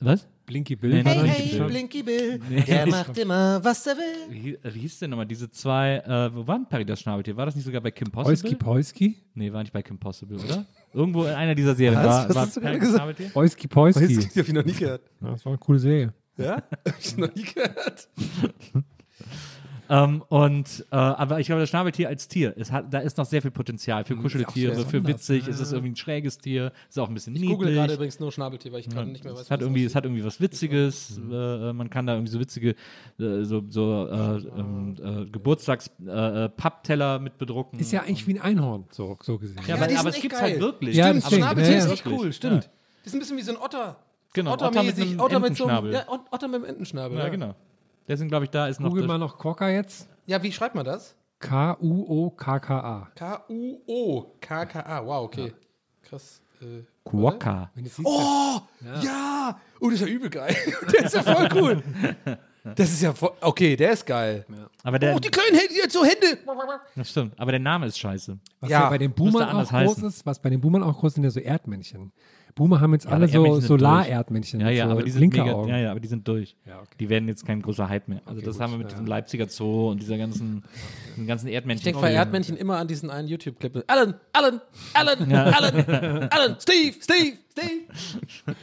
[0.00, 0.26] Was?
[0.46, 0.90] Blinky Bill.
[0.90, 1.66] Nee, nee, nee, nicht hey, schon.
[1.68, 4.30] Blinky Bill, der macht immer, was er will.
[4.30, 7.36] Wie, wie hieß denn nochmal diese zwei, äh, wo war denn Perry das Schnabeltier?
[7.36, 8.32] War das nicht sogar bei Kim Possible?
[8.32, 9.16] Oiski Poiski.
[9.34, 10.66] Nee, war nicht bei Kim Possible, oder?
[10.92, 13.18] Irgendwo in einer dieser Serien war, Was war hast du Perry gerade das gesagt?
[13.18, 13.36] Schnabeltier?
[13.36, 14.06] Oiski Poiski.
[14.06, 15.02] Die hab ich noch nie gehört.
[15.20, 16.12] Ja, das war eine coole Serie.
[16.36, 16.56] Ja?
[16.86, 18.08] Hab ich noch nie gehört.
[19.90, 23.26] Ähm, und, äh, aber ich glaube, das Schnabeltier als Tier, es hat, da ist noch
[23.26, 26.98] sehr viel Potenzial für Kuscheltiere, sehr für witzig, es ist irgendwie ein schräges Tier, ist
[26.98, 27.76] auch ein bisschen Ich google niedlich.
[27.76, 29.84] gerade übrigens nur Schnabeltier, weil ich gerade nicht mehr weiß, Es hat wie das irgendwie,
[29.84, 31.18] es hat irgendwie was Witziges.
[31.18, 32.70] Äh, man kann da irgendwie so witzige,
[33.18, 37.78] äh, so, so äh, ähm, äh, Geburtstags-Pappteller äh, mit bedrucken.
[37.78, 39.58] Ist ja eigentlich wie ein Einhorn, so, so gesehen.
[39.66, 40.96] ja, Ja, aber, aber es gibt halt wirklich.
[40.96, 41.92] Ja, aber deswegen, Schnabeltier ja, ist ja.
[41.92, 42.70] echt cool, stimmt.
[43.04, 43.96] Die sind ein bisschen wie so ein Otter.
[44.32, 47.18] Genau, Otter, Otter mit Otter mit so einem, ja, Ot- Otter mit dem Entenschnabel.
[47.18, 47.54] Ja, genau.
[48.08, 50.08] Deswegen glaube ich, da ist noch Google mal noch Quokka jetzt.
[50.26, 51.14] Ja, wie schreibt man das?
[51.40, 53.08] K-U-O-K-K-A.
[53.14, 55.06] K-U-O-K-K-A.
[55.06, 55.52] Wow, okay.
[56.02, 56.40] Krass.
[56.60, 57.70] Äh, Quokka.
[58.04, 58.60] Oh,
[59.02, 59.58] ja.
[59.80, 60.54] Oh, das ist ja übel geil.
[60.92, 61.82] der ist ja voll cool.
[62.76, 64.46] Das ist ja voll, okay, der ist geil.
[64.82, 66.38] Aber der, Oh, die kleinen Hände, jetzt so Hände.
[66.96, 67.38] das stimmt.
[67.38, 68.38] Aber der Name ist scheiße.
[68.60, 70.08] Was Ja, ja, bei den Boomern auch groß heißen.
[70.08, 72.10] ist, was bei den Boomern auch groß ist, sind ja so Erdmännchen.
[72.54, 74.60] Boomer haben jetzt aber alle so Solarerdmännchen.
[74.60, 76.56] Ja, ja, so aber die sind mega, ja, ja, aber die sind durch.
[76.66, 76.94] Ja, okay.
[77.00, 78.20] Die werden jetzt kein großer Hype mehr.
[78.26, 78.90] Also Okay, das gut, haben wir mit ja.
[78.92, 80.62] diesem Leipziger Zoo und dieser ganzen,
[81.16, 81.80] den ganzen Erdmännchen.
[81.80, 83.82] Ich denke bei Erdmännchen immer an diesen einen YouTube-Clip.
[83.88, 84.60] Alan, Alan,
[84.92, 88.54] Alan, Alan, Alan, Steve, Steve, Steve.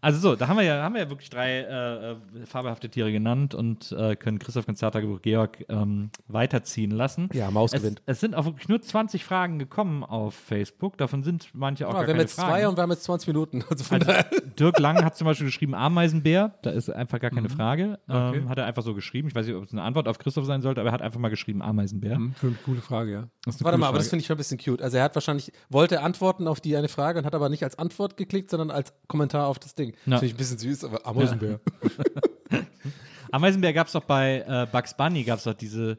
[0.00, 3.12] Also so, da haben wir ja, haben wir ja wirklich drei äh, äh, fabelhafte Tiere
[3.12, 7.28] genannt und äh, können Christoph Konzertagebuch Georg ähm, weiterziehen lassen.
[7.32, 8.02] Ja, Maus es, gewinnt.
[8.06, 10.98] Es sind auch wirklich nur 20 Fragen gekommen auf Facebook.
[10.98, 12.50] Davon sind manche auch Ja, gar wir haben jetzt Fragen.
[12.50, 13.64] zwei und wir haben jetzt 20 Minuten.
[13.70, 14.12] Also Also.
[14.58, 16.54] Dirk Lang hat zum Beispiel geschrieben Ameisenbär.
[16.62, 17.36] Da ist einfach gar Mhm.
[17.36, 17.98] keine Frage.
[18.08, 18.38] Okay.
[18.38, 19.28] Ähm, hat er einfach so geschrieben.
[19.28, 21.20] Ich weiß nicht, ob es eine Antwort auf Christoph sein sollte, aber er hat einfach
[21.20, 22.16] mal geschrieben Ameisenbär.
[22.16, 23.28] Hm, Für eine coole Frage, ja.
[23.60, 24.10] Warte mal, aber das Frage.
[24.10, 24.82] finde ich schon ein bisschen cute.
[24.82, 27.78] Also er hat wahrscheinlich, wollte antworten auf die eine Frage und hat aber nicht als
[27.78, 29.90] Antwort geklickt, sondern als Kommentar auf das Ding.
[30.06, 30.18] Ja.
[30.18, 31.60] Finde ich ein bisschen süß, aber Ameisenbär.
[33.30, 35.96] Ameisenbär gab es doch bei äh, Bugs Bunny, gab es doch diese,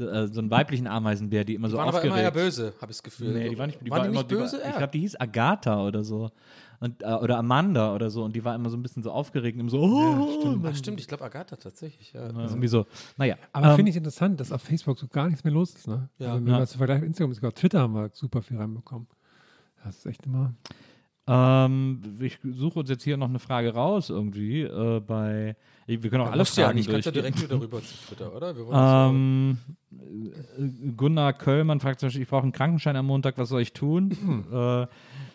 [0.00, 2.14] äh, so einen weiblichen Ameisenbär, die immer so Waren aber aufgeregt.
[2.16, 3.32] immer ja böse, habe ich das Gefühl.
[3.32, 4.56] Nee, die war nicht, die Waren war die immer, nicht böse?
[4.56, 4.78] Die war, ich Ja.
[4.78, 6.30] glaube, die hieß Agatha oder so.
[6.78, 8.22] Und, äh, oder Amanda oder so.
[8.22, 9.54] Und die war immer so ein bisschen so aufgeregt.
[9.56, 12.12] Und immer so, oh, Ach, stimmt, ich glaube Agatha tatsächlich.
[12.12, 12.26] Ja.
[12.30, 12.38] ja.
[12.44, 12.84] irgendwie so.
[13.16, 13.36] Naja.
[13.52, 15.88] Aber ähm, finde ich interessant, dass auf Facebook so gar nichts mehr los ist.
[15.88, 16.08] Ne?
[16.18, 16.32] Ja.
[16.32, 16.52] also, wenn Ja.
[16.52, 19.06] man das vergleicht mit Instagram, sogar Twitter haben wir super viel reinbekommen.
[19.84, 20.52] Das ist echt immer.
[21.28, 25.56] Ähm, ich suche uns jetzt hier noch eine Frage raus irgendwie äh, bei.
[25.88, 27.34] Wir können auch alle Musst du ja Fragen nicht, kannst ja durchgehen.
[27.34, 29.08] direkt wieder rüber zu Twitter, oder?
[29.08, 29.58] Ähm,
[29.92, 33.72] äh, Gunnar Köllmann fragt zum Beispiel, ich brauche einen Krankenschein am Montag, was soll ich
[33.72, 34.10] tun?
[34.52, 34.86] äh,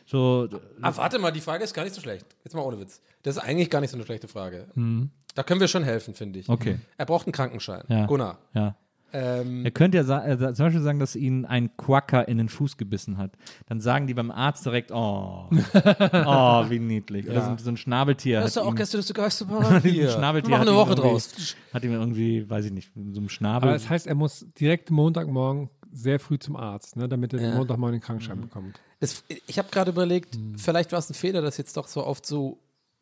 [0.06, 2.26] so, ja- Ah, warte mal, die Frage ist gar nicht so schlecht.
[2.44, 3.02] Jetzt mal ohne Witz.
[3.24, 4.68] Das ist eigentlich gar nicht so eine schlechte Frage.
[4.76, 5.10] Mhm.
[5.36, 6.50] Da können wir schon helfen, finde ich.
[6.50, 6.80] Okay.
[6.98, 7.84] Er braucht einen Krankenschein.
[7.88, 8.06] Ja.
[8.06, 8.40] Gunnar.
[8.54, 8.76] ja.
[9.14, 12.50] Ähm, Er könnte ja sa äh, zum Beispiel sagen, dass ihn ein Quacker in den
[12.50, 13.32] Fuß gebissen hat.
[13.68, 17.30] Dann sagen die beim Arzt direkt, oh, oh, wie niedlich.
[17.30, 18.40] Oder so, ein- so ein Schnabeltier.
[18.42, 20.10] das ist ja auch gestern das Geisterbahn hier.
[20.10, 21.56] ein Schnabeltier hat eine ihm Woche irgendwie- draus.
[21.74, 23.70] Hat ihm irgendwie, weiß ich nicht, so einem Schnabel.
[23.70, 27.56] Aber das heißt, er muss direkt Montagmorgen sehr früh zum Arzt, ne, damit er Ja.
[27.56, 28.80] Montagmorgen den Krankenschein bekommt.
[29.02, 32.26] Es, ich habe gerade überlegt, vielleicht war es ein Fehler, das jetzt doch so oft
[32.26, 32.60] zu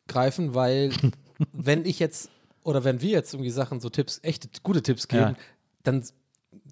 [0.08, 0.90] greifen, weil
[1.52, 2.30] wenn ich jetzt
[2.64, 5.34] oder wenn wir jetzt irgendwie Sachen, so Tipps, echte gute Tipps geben, Ja.
[5.82, 6.02] Dann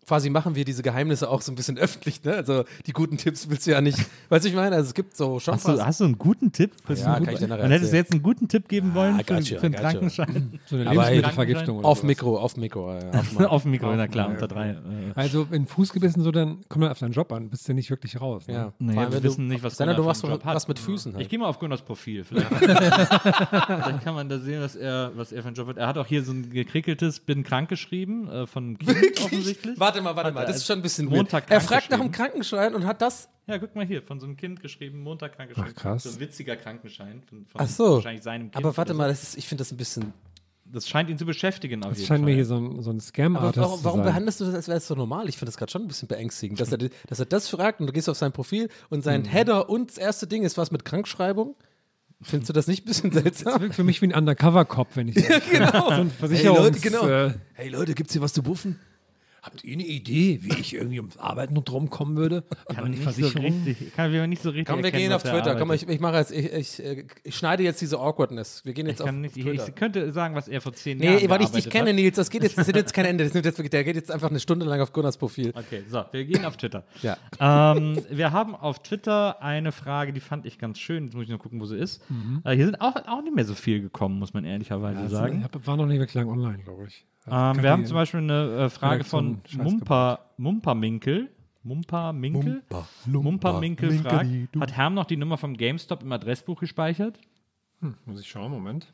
[0.08, 2.34] quasi machen wir diese Geheimnisse auch so ein bisschen öffentlich, ne?
[2.34, 3.98] Also die guten Tipps willst du ja nicht,
[4.30, 6.50] weißt du, ich meine, also es gibt so schon hast, du, hast du einen guten
[6.50, 6.72] Tipp?
[6.88, 9.18] Ja, du einen kann ich dir nachher hättest du jetzt einen guten Tipp geben wollen
[9.18, 9.90] für, gotcha, für einen gotcha.
[9.90, 10.60] Krankenschein?
[10.64, 12.02] So eine Lebensmittelvergiftung auf.
[12.02, 14.70] Mikro, auf Mikro, ja, auf Mikro, na klar, unter drei.
[14.70, 14.76] Äh,
[15.14, 17.90] Also, wenn Fuß gebissen, so, dann kommt man auf deinen Job an, bist du nicht
[17.90, 18.46] wirklich raus.
[18.48, 18.54] Ne?
[18.54, 18.72] ja.
[18.78, 20.54] Nee, Vor allem, wir wissen nicht, was Sender, du Gunnar machst hat.
[20.54, 21.28] was mit Füßen Ich halt.
[21.28, 22.24] gehe mal auf Gunnars Profil.
[22.24, 25.76] Vielleicht, vielleicht kann man da sehen, was er, was er für einen Job hat.
[25.76, 29.78] Er hat auch hier so ein gekrickeltes Bin krank geschrieben äh, von Kind offensichtlich.
[29.78, 31.06] Warte mal, warte mal, er das ist schon ein bisschen.
[31.06, 32.30] Montag Er fragt nach einem geschrieben.
[32.30, 35.72] Krankenschein und hat das Ja, guck mal hier, von so einem Kind geschrieben, Montag krankgeschrieben.
[35.76, 36.02] Ach, krass.
[36.04, 37.94] So ein witziger Krankenschein von, von Ach so.
[37.96, 38.56] wahrscheinlich seinem Kind.
[38.56, 40.12] Aber warte mal, das ist, ich finde das ein bisschen.
[40.70, 42.26] Das scheint ihn zu beschäftigen auf Das jeden scheint Fall.
[42.26, 44.76] mir hier so ein, so ein Aber Scam-Artist warum, warum behandelst du das, als wäre
[44.76, 45.26] es so normal?
[45.28, 47.86] Ich finde das gerade schon ein bisschen beängstigend, dass er, dass er das fragt und
[47.86, 49.26] du gehst auf sein Profil und sein Mhm.
[49.26, 51.56] Header und das erste Ding ist was mit Krankschreibung.
[52.20, 53.62] Findest du das nicht ein bisschen Das seltsam?
[53.62, 55.84] wirkt für mich wie ein Undercover-Cop, wenn ich ja, genau.
[55.86, 56.60] so ein Hey Versicherungs...
[56.60, 57.08] Leute, genau.
[57.08, 58.78] äh, Hey Leute, gibt's hier was zu buffen?
[59.42, 62.42] Habt ihr eine Idee, wie ich irgendwie ums Arbeiten noch drum kommen würde?
[62.66, 65.24] kann Aber nicht so richtig, kann wir nicht so richtig Komm, wir erkennen, gehen auf
[65.24, 65.56] er Twitter.
[65.56, 68.64] Komm, ich, ich mache jetzt, ich, ich, äh, ich schneide jetzt diese Awkwardness.
[68.64, 69.68] Wir gehen jetzt ich, auf nicht, ich, Twitter.
[69.68, 71.92] ich könnte sagen, was er vor zehn Jahren nee, weil ich dich kenne.
[71.92, 73.24] Nils, das geht jetzt, das ist jetzt kein Ende.
[73.24, 75.52] Das nimmt jetzt der geht jetzt einfach eine Stunde lang auf Gunnars Profil.
[75.54, 76.84] Okay, so, wir gehen auf Twitter.
[77.02, 77.16] Ja.
[77.76, 81.04] ähm, wir haben auf Twitter eine Frage, die fand ich ganz schön.
[81.04, 82.02] Jetzt muss ich nur gucken, wo sie ist.
[82.44, 85.38] Äh, hier sind auch, auch nicht mehr so viel gekommen, muss man ehrlicherweise Also, sagen.
[85.38, 87.06] ich hab, war noch nicht wirklich lang online, glaube ich.
[87.26, 91.30] Ähm, wir haben zum Beispiel eine äh, Frage von Scheiß Mumpa, Mumperminkel.
[91.62, 92.62] Mumperminkel?
[93.06, 97.18] Mumperminkel fragt, hat Herm noch die Nummer vom GameStop im Adressbuch gespeichert?
[98.06, 98.86] Muss ich schauen, Moment.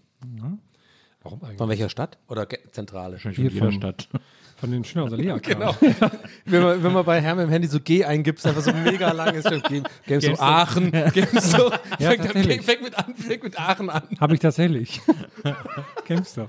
[1.22, 1.58] Warum eigentlich?
[1.58, 2.18] Von welcher Stadt?
[2.28, 3.12] Oder Zentrale?
[3.14, 4.08] Wahrscheinlich von jeder von- Stadt.
[4.56, 5.34] Von den Schnauzer Lea.
[5.42, 5.74] Genau.
[6.44, 9.10] wenn, man, wenn man bei Herm im Handy so G eingibt, ist einfach so mega
[9.12, 9.48] lang ist.
[9.48, 10.40] Game, GameStop GameStop.
[10.40, 10.90] Aachen.
[11.12, 11.80] GameStop.
[11.98, 12.62] Ja, fängt, tatsächlich.
[12.62, 14.02] fängt, mit an, fängt mit Aachen an.
[14.20, 15.00] Habe ich tatsächlich.
[16.06, 16.48] GameStop.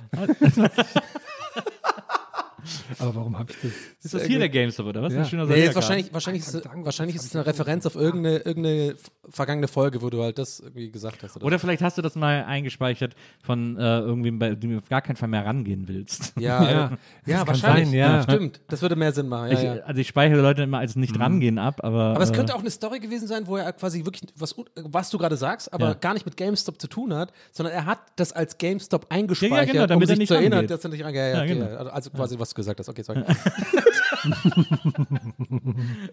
[2.99, 3.71] Aber warum habe ich das?
[4.03, 5.13] Ist das hier der GameStop oder was?
[5.13, 5.19] Ja.
[5.19, 8.95] Ein schöner Nee, ist wahrscheinlich, wahrscheinlich, ist, wahrscheinlich ist es eine Referenz auf irgendeine, irgendeine
[9.29, 11.35] vergangene Folge, wo du halt das irgendwie gesagt hast.
[11.35, 14.89] Oder, Oder vielleicht hast du das mal eingespeichert von äh, irgendwie, bei dem du auf
[14.89, 16.33] gar keinen Fall mehr rangehen willst.
[16.39, 17.85] ja, Ja, ja, das ja wahrscheinlich.
[17.89, 18.23] sein, ja.
[18.23, 19.51] Stimmt, das würde mehr Sinn machen.
[19.51, 19.73] Ja, ich, ja.
[19.83, 22.15] Also ich speichere Leute immer als nicht rangehen ab, aber.
[22.15, 25.09] Aber es äh, könnte auch eine Story gewesen sein, wo er quasi wirklich, was, was
[25.09, 25.93] du gerade sagst, aber Ja.
[25.93, 29.85] gar nicht mit GameStop zu tun hat, sondern er hat das als GameStop eingespeichert, genau,
[29.87, 31.15] damit um er sich nicht zu erinnern, dass er nicht rangeht.
[31.21, 31.65] Ja, ja, Ja, genau.
[31.65, 31.77] ja.
[31.89, 32.89] Also quasi, was gesagt hast.
[32.89, 33.23] Okay, sorry.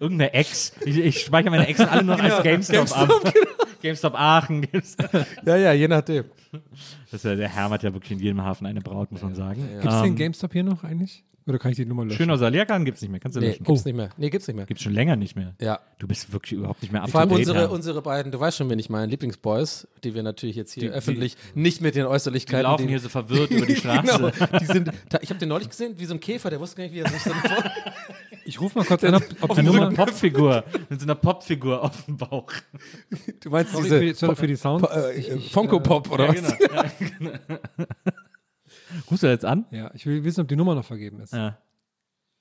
[0.00, 0.72] Irgendeine Ex.
[0.84, 2.34] Ich, ich speichere meine Exen alle nur Genau.
[2.36, 3.32] als GameStop, ab.
[3.82, 4.62] GameStop Aachen.
[4.62, 5.26] GameStop.
[5.44, 6.24] ja, ja, je nachdem.
[7.10, 9.34] Das ist ja, der Herm hat ja wirklich in jedem Hafen eine Braut, muss man
[9.34, 9.66] sagen.
[9.80, 11.24] Gibt es Ähm, den GameStop hier noch eigentlich?
[11.46, 12.18] Oder kann ich die Nummer löschen?
[12.18, 13.18] Schöner gibt es nicht mehr.
[13.20, 13.64] Kannst du Nee, löschen.
[13.64, 14.10] gibt's nicht mehr.
[14.16, 14.66] Nee, gibt's nicht mehr.
[14.66, 15.54] Gibt's schon länger nicht mehr.
[15.60, 15.80] Ja.
[15.98, 18.70] Du bist wirklich überhaupt nicht mehr up Vor allem unsere, unsere beiden, du weißt schon,
[18.70, 22.08] wen ich meine, Lieblingsboys, die wir natürlich jetzt hier Die- öffentlich nicht mit den Die
[22.08, 22.62] Äußerlichkeiten.
[22.64, 24.32] laufen hier so verwirrt über die Straße.
[24.32, 26.76] Genau, die sind, da, ich habe den neulich gesehen, wie so ein Käfer, der wusste
[26.76, 27.30] gar nicht, wie er sich so.
[28.44, 29.86] Ich rufe mal kurz an, ob, ob die Mit so Nummer.
[29.86, 30.64] einer Popfigur.
[30.88, 32.50] Mit so einer Popfigur auf dem Bauch.
[33.40, 34.82] Du meinst Sorry diese für die, sorry für die Sounds.
[34.84, 36.58] Po- äh, Ich- äh, Funko äh, Pop oder Ja, was?
[36.58, 36.74] genau.
[36.74, 37.30] Ja, genau.
[39.10, 39.66] Rufst du jetzt an?
[39.70, 41.32] Ja, ich will wissen, ob die Nummer noch vergeben ist.
[41.32, 41.58] Ja.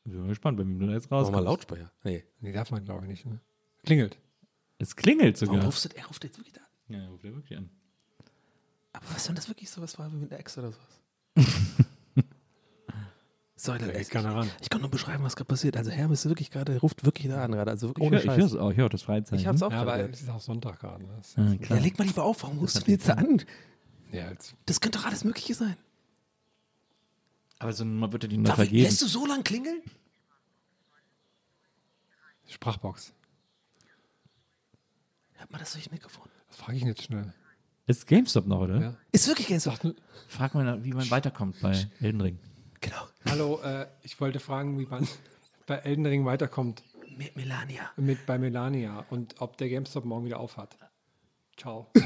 [0.06, 1.36] Ich bin mal gespannt, wenn du jetzt Mach rauskommt.
[1.38, 1.92] mal Lautsprecher.
[2.04, 2.24] Nee.
[2.40, 3.26] Nee, darf man glaube ich nicht.
[3.26, 3.40] Ne?
[3.84, 4.18] Klingelt.
[4.80, 5.66] Es klingelt Warum sogar.
[5.66, 6.68] rufst du, er ruft jetzt wirklich da an.
[7.02, 7.70] Ja, ruft er wirklich an.
[8.94, 11.02] Aber was, wenn das wirklich sowas war wie mit der Ex oder sowas?
[13.56, 14.50] Sorry, Da Leute, geht ich, keiner ran.
[14.60, 15.78] ich kann nur beschreiben, was gerade passiert.
[15.78, 17.70] Also Hermes ist wirklich gerade, der ruft wirklich da an gerade.
[17.70, 18.52] Also wirklich Ich ohne höre ich Scheiß.
[18.54, 19.40] hör's auch, ich höre das Freizeichen.
[19.40, 20.10] Ich hab's auch Ja, aber gerade.
[20.12, 21.04] es ist auch Sonntag gerade.
[21.04, 21.10] Ne?
[21.18, 21.80] Das- Ja, Ja, klar.
[21.80, 23.40] leg mal lieber auf, warum rufst du mir jetzt da an?
[24.12, 24.56] Ja, jetzt.
[24.66, 25.76] Das könnte doch alles Mögliche sein.
[27.62, 28.84] Aber so eine Nummer wird dir die nur Darf ich, vergeben.
[28.86, 29.84] lässt du so lang klingeln?
[32.48, 33.14] Sprachbox.
[35.34, 36.28] Hört mal das durch Mikrofon.
[36.48, 37.32] Was frage ich jetzt schnell?
[37.86, 38.82] Ist GameStop noch, oder?
[38.82, 38.98] Ja.
[39.12, 39.96] Ist wirklich GameStop.
[40.28, 42.40] Frag mal, wie man weiterkommt bei Elden Ring.
[42.80, 43.08] Genau.
[43.26, 45.08] Hallo, äh, ich wollte fragen, wie man
[45.68, 46.82] bei Elden Ring weiterkommt
[47.16, 47.92] Mit Melania.
[47.96, 50.76] mit bei Melania und ob der GameStop morgen wieder auf hat.
[51.58, 51.92] Ciao.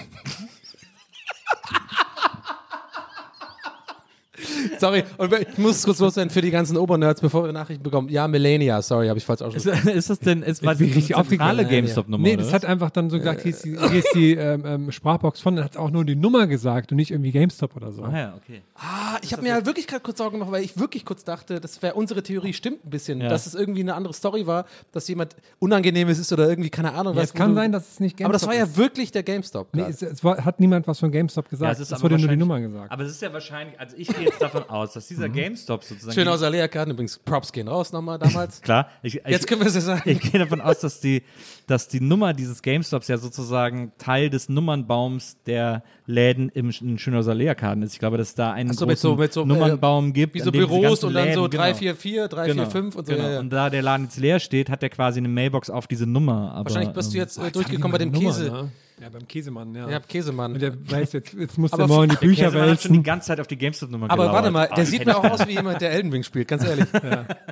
[4.80, 8.10] Sorry, und ich muss kurz loswerden für die ganzen Obernerds, bevor wir Nachrichten bekommen.
[8.10, 9.90] Ja, Melania, sorry, habe ich falsch Ist, ausgesprochen.
[9.90, 11.66] ist das denn, ist was ich richtig zentrale.
[11.66, 12.24] GameStop-Nummer?
[12.24, 14.92] nee, das hat einfach dann so gesagt, hier ist die, hier ist die ähm, ähm,
[14.92, 17.92] Sprachbox von, dann hat es auch nur die Nummer gesagt und nicht irgendwie GameStop oder
[17.92, 18.04] so.
[18.04, 18.62] Ah, ja, okay.
[18.76, 21.60] Ah, ich habe mir halt wirklich gerade kurz Sorgen gemacht, weil ich wirklich kurz dachte,
[21.60, 23.30] das wäre unsere Theorie stimmt ein bisschen, Ja.
[23.30, 27.14] dass es irgendwie eine andere Story war, dass jemand Unangenehmes ist oder irgendwie, keine Ahnung.
[27.16, 28.60] Ja, was, es kann du- sein, dass es nicht GameStop Aber das war ist.
[28.60, 29.68] ja wirklich der GameStop.
[29.74, 31.74] Nee, es, es war, hat niemand was von GameStop gesagt.
[31.74, 32.92] es ist es aber wurde nur die Nummer gesagt.
[32.92, 36.14] Aber es ist ja wahrscheinlich, also ich gehe jetzt davon aus, dass dieser GameStop sozusagen.
[36.14, 38.62] Schön aus Alea Karten, übrigens Props gehen raus nochmal damals.
[38.62, 40.10] Klar, ich, Jetzt ich, können wir es ja sagen.
[40.10, 41.24] ich gehe davon aus, dass die,
[41.68, 47.34] dass die Nummer dieses GameStops ja sozusagen Teil des Nummernbaums der Läden im in Schönhauser
[47.34, 47.94] Leerkarten ist.
[47.94, 50.36] Ich glaube, dass da einen so, großen mit so- mit so, äh, Nummernbaum gibt.
[50.36, 51.64] Wie so Büros und dann so Läden- genau.
[51.64, 53.14] 344, 345 und so.
[53.14, 53.28] genau.
[53.28, 53.40] Ja, ja.
[53.40, 56.52] Und da der Laden jetzt leer steht, hat er quasi eine Mailbox auf diese Nummer.
[56.54, 58.52] Aber, Wahrscheinlich bist du ähm, jetzt äh, durchgekommen bei dem Nummer, Käse.
[58.52, 58.72] Ne?
[59.02, 59.90] Ja, beim Käsemann, ja.
[59.90, 60.54] Ja, Käsemann.
[60.54, 62.92] Und der weiß jetzt, jetzt muss Aber der morgen die Der Bücher Käsemann hat schon
[62.92, 63.04] die wälzen.
[63.04, 64.78] ganze Zeit auf die GameStop-Nummer Aber warte mal, gelauert.
[64.78, 66.86] der Oh, sieht mir auch aus wie jemand, der Elden Ring spielt, ganz ehrlich.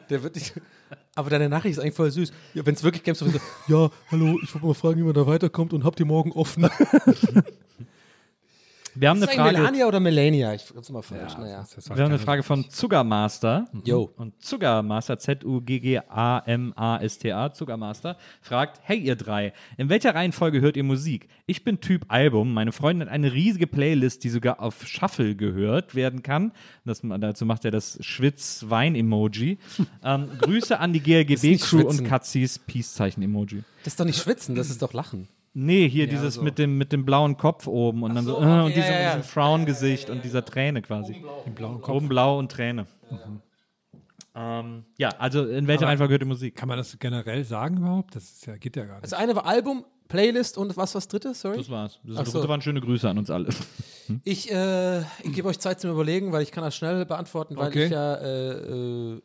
[0.09, 0.53] Der wird nicht.
[1.15, 2.31] Aber deine Nachricht ist eigentlich voll süß.
[2.53, 5.13] Ja, Wenn es wirklich GameStop ist, so, ja, hallo, ich wollte mal fragen, wie man
[5.13, 6.67] da weiterkommt und habt ihr morgen offen?
[8.95, 9.57] Wir haben Ist eine das Frage.
[9.57, 10.53] Melania oder Melania?
[10.53, 11.37] Ich hab's mal falsch.
[11.37, 11.59] naja.
[11.61, 13.65] Das ist Wir haben eine Frage von Zuckermaster.
[13.85, 14.11] Yo.
[14.17, 16.03] Und Zuckermaster, Z-U-G-G-A-M-A-S-T-A,
[17.53, 21.27] Zuckermaster, fragt: Hey, ihr drei, in welcher Reihenfolge hört ihr Musik?
[21.45, 22.53] Ich bin Typ Album.
[22.53, 26.51] Meine Freundin hat eine riesige Playlist, die sogar auf Shuffle gehört werden kann.
[26.85, 29.57] Das, dazu macht er das Schwitz-Wein-Emoji.
[30.03, 32.03] ähm, Grüße an die GLGB-Crew und.
[32.03, 33.63] Katzis Peace-Zeichen-Emoji.
[33.83, 35.27] Das ist doch nicht schwitzen, das ist doch lachen.
[35.55, 38.43] Nee, hier dieses mit, dem, mit dem blauen Kopf oben und dann so, so, äh,
[38.45, 39.15] okay, und ja, diesem, ja, ja.
[39.15, 41.23] diesem Frown-Gesicht und dieser Träne quasi.
[41.45, 41.95] Im blauen Kopf.
[41.95, 42.87] Oben blau und Träne.
[44.35, 46.55] Ähm, ja, also in welcher Reihenfolge gehört die Musik?
[46.55, 48.15] Kann man das generell sagen überhaupt?
[48.15, 49.03] Das ist ja, geht ja gar nicht.
[49.03, 51.41] Das eine war Album, Playlist und was was drittes?
[51.41, 51.57] Sorry.
[51.57, 51.99] Das war's.
[52.03, 52.47] Das, Ach das so.
[52.47, 53.49] waren schöne Grüße an uns alle.
[54.23, 57.67] Ich, äh, ich gebe euch Zeit zum Überlegen, weil ich kann das schnell beantworten, weil
[57.67, 57.85] Okay.
[57.85, 58.51] ich ja, äh,
[59.13, 59.21] äh,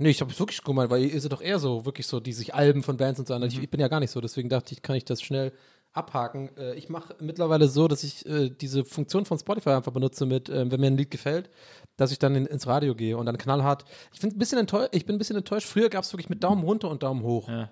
[0.00, 2.32] nee, ich habe es wirklich gemeint, weil ihr seid doch eher so, wirklich so, die
[2.32, 3.42] sich Alben von Bands und so an.
[3.42, 5.52] Ich, ich bin ja gar nicht so, deswegen dachte ich, kann ich das schnell
[5.92, 6.56] abhaken.
[6.56, 10.48] Äh, ich mache mittlerweile so, dass ich äh, diese Funktion von Spotify einfach benutze mit,
[10.48, 11.50] äh, wenn mir ein Lied gefällt,
[11.96, 13.84] dass ich dann in, ins Radio gehe und dann knallhart.
[14.12, 15.68] Ich, find ein bisschen enttäuscht, ich bin ein bisschen enttäuscht.
[15.68, 17.48] Früher gab es wirklich mit Daumen runter und Daumen hoch.
[17.48, 17.70] Ja.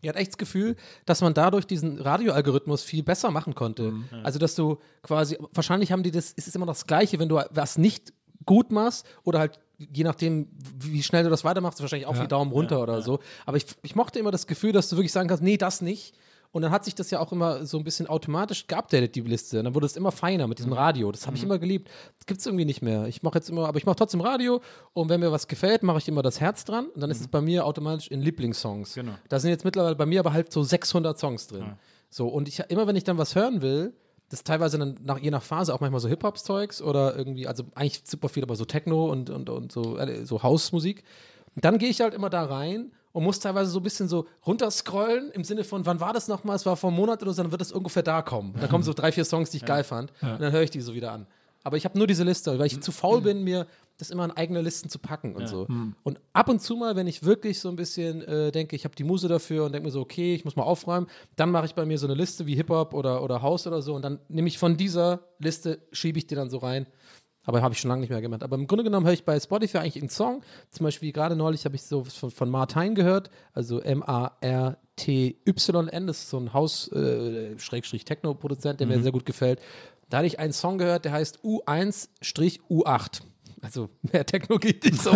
[0.00, 0.74] Ich hatte echt das Gefühl,
[1.06, 3.92] dass man dadurch diesen Radioalgorithmus viel besser machen konnte.
[4.24, 7.40] Also, dass du quasi, wahrscheinlich haben die das, es ist immer das Gleiche, wenn du
[7.50, 8.12] was nicht
[8.44, 9.60] gut machst oder halt,
[9.92, 13.20] je nachdem, wie schnell du das weitermachst, wahrscheinlich auch wie Daumen runter oder so.
[13.46, 16.14] Aber ich, ich mochte immer das Gefühl, dass du wirklich sagen kannst, nee, das nicht.
[16.52, 19.58] Und dann hat sich das ja auch immer so ein bisschen automatisch geupdatet, die Liste.
[19.58, 21.10] Und dann wurde es immer feiner mit diesem Radio.
[21.10, 21.88] Das habe ich immer geliebt.
[22.18, 23.06] Das gibt es irgendwie nicht mehr.
[23.06, 24.60] Ich mache jetzt immer, aber ich mache trotzdem Radio.
[24.92, 26.88] Und wenn mir was gefällt, mache ich immer das Herz dran.
[26.94, 28.94] Und dann ist es bei mir automatisch in Lieblingssongs.
[28.94, 29.12] Genau.
[29.30, 31.72] Da sind jetzt mittlerweile bei mir aber halt so 600 Songs drin.
[32.10, 33.94] So, und ich immer, wenn ich dann was hören will,
[34.32, 37.64] das ist teilweise dann nach, je nach Phase auch manchmal so Hip-Hop-Zeugs oder irgendwie, also
[37.74, 41.04] eigentlich super viel, aber so Techno und, und, und so, äh, so Hausmusik.
[41.54, 44.26] Und dann gehe ich halt immer da rein und muss teilweise so ein bisschen so
[44.46, 46.56] runterscrollen im Sinne von, wann war das nochmal?
[46.56, 48.52] Es war vor einem Monat oder so, dann wird das ungefähr da kommen.
[48.54, 50.14] Und dann kommen so drei, vier Songs, die ich geil fand.
[50.22, 51.26] Und dann höre ich die so wieder an.
[51.62, 53.66] Aber ich habe nur diese Liste, weil ich zu faul bin, mir
[53.98, 55.66] das immer in eigene Listen zu packen und so.
[56.02, 58.94] Und ab und zu mal, wenn ich wirklich so ein bisschen äh, denke, ich habe
[58.94, 61.74] die Muse dafür und denke mir so, okay, ich muss mal aufräumen, dann mache ich
[61.74, 64.48] bei mir so eine Liste wie Hip-Hop oder, oder House oder so und dann nehme
[64.48, 66.86] ich von dieser Liste, schiebe ich die dann so rein.
[67.44, 68.44] Aber habe ich schon lange nicht mehr gemacht.
[68.44, 70.44] Aber im Grunde genommen höre ich bei Spotify eigentlich einen Song.
[70.70, 74.76] Zum Beispiel gerade neulich habe ich so von, von Martine gehört, also M-A-R-T-Y-N.
[76.06, 79.60] Das ist so ein Haus-Techno-Produzent, der mir sehr gut gefällt.
[80.08, 83.22] Da hatte ich einen Song gehört, der heißt U1-U8.
[83.62, 85.12] Also mehr Techno geht nicht so.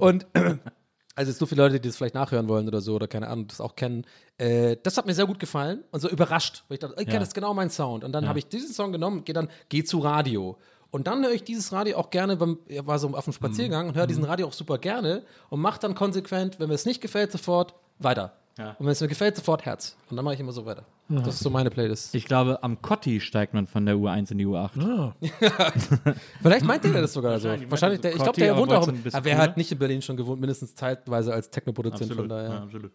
[0.00, 0.26] Und
[1.14, 3.60] also so viele Leute, die das vielleicht nachhören wollen oder so oder keine Ahnung, das
[3.60, 4.04] auch kennen.
[4.38, 7.14] Äh, das hat mir sehr gut gefallen und so überrascht, weil ich dachte, ich kenne
[7.14, 7.20] Ja.
[7.20, 8.02] das ist genau mein Sound.
[8.02, 10.58] Und dann habe ich diesen Song genommen und gehe dann, geh zu Radio.
[10.90, 13.96] Und dann höre ich dieses Radio auch gerne, beim, war so auf dem Spaziergang und
[13.96, 17.32] höre diesen Radio auch super gerne und mache dann konsequent, wenn mir es nicht gefällt,
[17.32, 18.36] sofort weiter.
[18.56, 18.70] Ja.
[18.78, 19.96] Und wenn es mir gefällt, sofort Herz.
[20.10, 20.84] Und dann mache ich immer so weiter.
[21.08, 22.14] Das ist so meine Playlist.
[22.14, 25.12] Ich glaube, am Kotti steigt man von der U1 in die U8.
[26.42, 27.48] Vielleicht meint der das sogar so.
[27.48, 28.88] Wahrscheinlich, Wahrscheinlich, er der, ich glaube, der wohnt auch.
[28.88, 29.38] Aber wer cooler.
[29.38, 32.48] hat nicht in Berlin schon gewohnt, mindestens zeitweise als Techno-Produzent von daher.
[32.48, 32.92] Ja, absolut.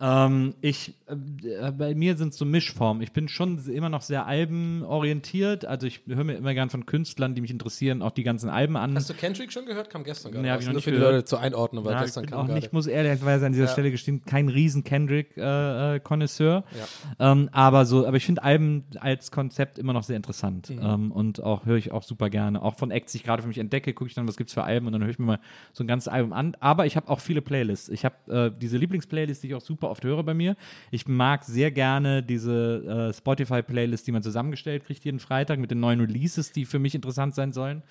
[0.00, 3.02] Ähm, ich, äh, bei mir sind es so Mischformen.
[3.02, 5.64] Ich bin schon immer noch sehr albenorientiert.
[5.64, 8.76] Also ich höre mir immer gern von Künstlern, die mich interessieren, auch die ganzen Alben
[8.76, 8.94] an.
[8.94, 9.90] Hast du Kendrick schon gehört?
[9.90, 10.44] Kam gestern gerade.
[10.44, 11.14] Nee, hab ich noch Nur nicht für die gehört.
[11.14, 12.60] Leute zur Einordnung, weil Ja, ich gestern kam auch gerade.
[12.60, 13.70] nicht, muss ehrlicherweise an dieser Ja.
[13.72, 16.64] Stelle gestehen, kein riesen Kendrick-Konnoisseur.
[17.18, 20.70] ähm, aber so, aber ich finde Alben als Konzept immer noch sehr interessant.
[20.70, 20.80] Mhm.
[20.82, 22.62] Ähm, und auch höre ich auch super gerne.
[22.62, 24.62] Auch von Acts, die ich gerade für mich entdecke, gucke ich dann, was gibt's für
[24.62, 25.40] Alben und dann höre ich mir mal
[25.72, 26.56] so ein ganzes Album an.
[26.60, 27.88] Aber ich habe auch viele Playlists.
[27.88, 28.14] Ich habe
[28.54, 30.56] äh, diese Lieblingsplaylist, die ich auch super oft höre bei mir.
[30.90, 35.80] Ich mag sehr gerne diese äh, Spotify-Playlist, die man zusammengestellt kriegt jeden Freitag mit den
[35.80, 37.82] neuen Releases, die für mich interessant sein sollen.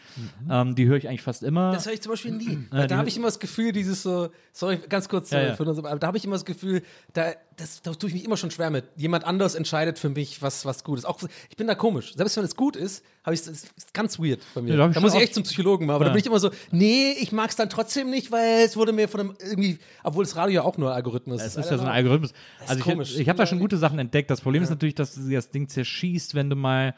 [0.49, 1.71] Ähm, die höre ich eigentlich fast immer.
[1.71, 2.57] Das höre ich zum Beispiel nie.
[2.71, 5.55] Die- da habe ich immer das Gefühl, dieses so, sorry, ganz kurz, Ja, sorry, ja.
[5.55, 6.81] für uns, aber da habe ich immer das Gefühl,
[7.13, 8.85] da, das, da tue ich mich immer schon schwer mit.
[8.95, 11.05] Jemand anders entscheidet für mich, was, was gut ist.
[11.05, 12.13] Auch, ich bin da komisch.
[12.15, 14.71] Selbst wenn es gut ist, habe ich das ist ganz weird bei mir.
[14.71, 15.95] Ja, da da muss ich echt zum Psychologen mal.
[15.95, 16.13] Aber da Ja.
[16.13, 19.07] bin ich immer so, nee, ich mag es dann trotzdem nicht, weil es wurde mir
[19.09, 21.89] von einem irgendwie, obwohl das Radio ja auch nur Algorithmus Es ist ja so ein
[21.89, 22.33] Algorithmus.
[22.65, 23.15] Also ich, komisch.
[23.17, 24.29] ich habe da schon gute Sachen entdeckt.
[24.31, 26.95] Das Problem ist natürlich, dass du das Ding zerschießt, wenn du mal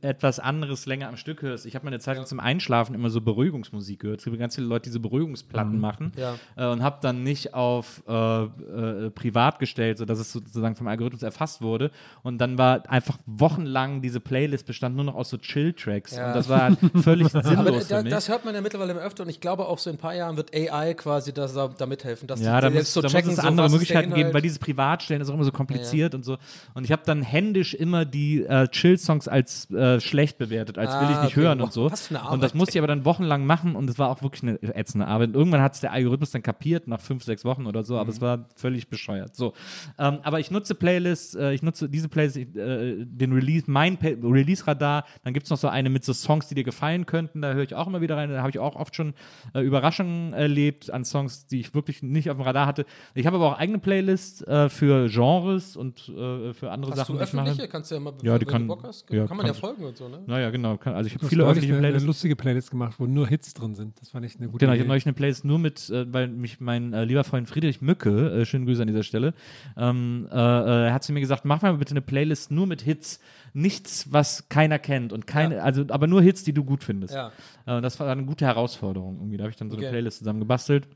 [0.00, 1.66] etwas anderes länger am Stück hörst.
[1.66, 4.18] Ich habe meine Zeit lang zum Einschlafen immer so Beruhigungsmusik gehört.
[4.20, 6.36] Es gibt ganz viele Leute, die so Beruhigungsplatten machen Ja.
[6.56, 11.22] äh, und habe dann nicht auf äh, äh, privat gestellt, sodass es sozusagen vom Algorithmus
[11.22, 11.90] erfasst wurde.
[12.22, 16.16] Und dann war einfach wochenlang diese Playlist bestand nur noch aus so Chill-Tracks.
[16.16, 16.28] Ja.
[16.28, 18.12] Und das war halt völlig sinnlos Aber für da, mich.
[18.12, 20.14] das hört man ja mittlerweile immer öfter und ich glaube auch so in ein paar
[20.14, 22.28] Jahren wird AI quasi das, da, mithelfen.
[22.28, 25.22] Dass Ja, die da, muss, da muss es so, andere Möglichkeiten geben, weil dieses Privatstellen
[25.22, 26.36] ist auch immer so kompliziert und so.
[26.74, 31.08] Und ich habe dann händisch immer die äh, Chill-Songs als äh, schlecht bewertet, als will
[31.10, 31.40] ich Ah, nicht okay.
[31.46, 31.90] hören und so.
[31.90, 32.58] was für eine Und das Arbeit.
[32.58, 35.34] musste ich aber dann wochenlang machen und es war auch wirklich eine ätzende Arbeit.
[35.34, 38.00] Irgendwann hat es der Algorithmus dann kapiert, nach fünf, sechs Wochen oder so, Mhm.
[38.00, 39.34] aber es war völlig bescheuert.
[39.36, 39.52] So.
[39.98, 43.96] Ähm, aber ich nutze Playlists, äh, ich nutze diese Playlist, ich, äh, den Release, mein
[44.34, 47.52] Release-Radar, dann gibt es noch so eine mit so Songs, die dir gefallen könnten, da
[47.52, 49.14] höre ich auch immer wieder rein, da habe ich auch oft schon
[49.54, 52.84] äh, Überraschungen erlebt an Songs, die ich wirklich nicht auf dem Radar hatte.
[53.14, 57.14] Ich habe aber auch eigene Playlists äh, für Genres und äh, für andere Hast Sachen,
[57.16, 57.46] du die ich mache.
[57.48, 57.68] öffentliche?
[57.70, 59.52] Kannst du ja mal, Ja, die wenn kann- du Bock hast, ja, kann man ja
[59.52, 60.20] kann- folgen und so, ne?
[60.26, 60.76] Naja, genau.
[60.76, 62.06] Kann, also ich habe viele öffentliche eine, eine Playlists.
[62.06, 64.00] lustige Playlist gemacht, wo nur Hits drin sind.
[64.00, 64.82] Das fand ich eine gute Genau, ich Idee.
[64.84, 68.40] habe neulich eine Playlist nur mit, äh, weil mich mein äh, lieber Freund Friedrich Mücke,
[68.40, 69.34] äh, schönen Grüße an dieser Stelle,
[69.76, 73.20] ähm, äh, äh, hat zu mir gesagt, mach mal bitte eine Playlist nur mit Hits,
[73.52, 77.14] nichts, was keiner kennt und keine, also aber nur Hits, die du gut findest.
[77.14, 77.32] Ja.
[77.66, 79.36] Äh, und das war eine gute Herausforderung irgendwie.
[79.36, 79.92] Da habe ich dann so eine Okay.
[79.92, 80.88] Playlist zusammen gebastelt.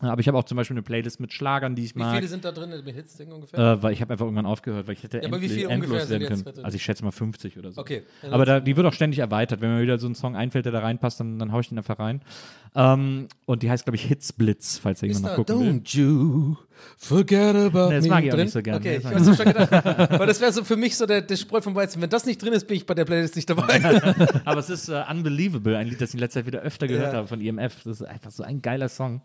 [0.00, 2.16] Aber ich habe auch zum Beispiel eine Playlist mit Schlagern, die ich Wie mag.
[2.16, 3.58] viele sind da drin mit Hits-Ding ungefähr?
[3.74, 6.08] Äh, weil ich habe einfach irgendwann aufgehört, weil ich hätte Ja, aber wie endlich, endlos
[6.10, 6.44] werden jetzt können.
[6.56, 6.64] drin?
[6.64, 7.80] Also ich schätze mal 50 oder so.
[7.80, 8.02] Okay.
[8.30, 9.60] Aber da, die wird auch ständig erweitert.
[9.60, 11.78] Wenn mir wieder so ein Song einfällt, der da reinpasst, dann, dann haue ich den
[11.78, 12.20] einfach rein.
[12.74, 15.68] Ähm, und die heißt, glaube ich, Hitsblitz, falls ist jemand mal gucken will.
[15.72, 16.56] Don't you
[16.96, 18.44] forget about Nee, das me mag ich auch drin?
[18.44, 18.76] nicht so gern.
[18.78, 19.70] Okay, ich hab's schon gedacht.
[20.18, 22.00] Weil das wäre so für mich so der, der Spreu vom Weizen.
[22.00, 23.80] Wenn das nicht drin ist, bin ich bei der Playlist nicht dabei.
[24.46, 27.12] Aber es ist äh, Unbelievable, ein Lied, das ich in letzter Zeit wieder öfter gehört
[27.12, 27.18] Ja.
[27.18, 27.82] habe von EMF.
[27.84, 29.20] Das ist einfach so ein geiler Song.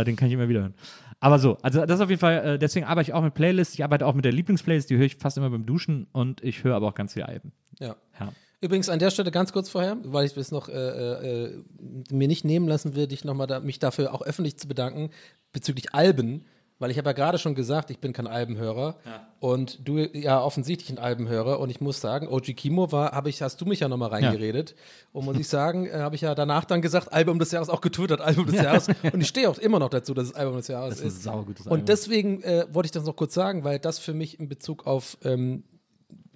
[0.00, 0.74] Äh, den kann ich immer wieder hören.
[1.20, 3.74] Aber so, also das ist auf jeden Fall, äh, deswegen arbeite ich auch mit Playlists.
[3.74, 6.64] Ich arbeite auch mit der Lieblingsplaylist, die höre ich fast immer beim Duschen und ich
[6.64, 7.52] höre aber auch ganz viele Alben.
[7.80, 7.96] ja.
[8.20, 8.32] Ja.
[8.60, 11.62] Übrigens an der Stelle ganz kurz vorher, weil ich es noch äh, äh,
[12.10, 15.10] mir nicht nehmen lassen will, dich noch mal da, mich dafür auch öffentlich zu bedanken
[15.52, 16.46] bezüglich Alben,
[16.84, 18.96] weil ich habe ja gerade schon gesagt, ich bin kein Albenhörer.
[19.40, 21.58] Und du ja offensichtlich ein Albenhörer.
[21.60, 24.74] Und ich muss sagen, OG Kimo war, habe ich, hast du mich ja nochmal reingeredet.
[25.12, 27.80] Und muss ich sagen, äh, habe ich ja danach dann gesagt, Album des Jahres auch
[27.80, 28.88] getwittert, Album des Jahres.
[29.12, 31.08] Und ich stehe auch immer noch dazu, dass es Album des Jahres Das ist ein
[31.16, 31.22] ist.
[31.22, 31.86] saugutes und Album.
[31.86, 35.16] deswegen äh, wollte ich das noch kurz sagen, weil das für mich in Bezug auf
[35.24, 35.64] ähm,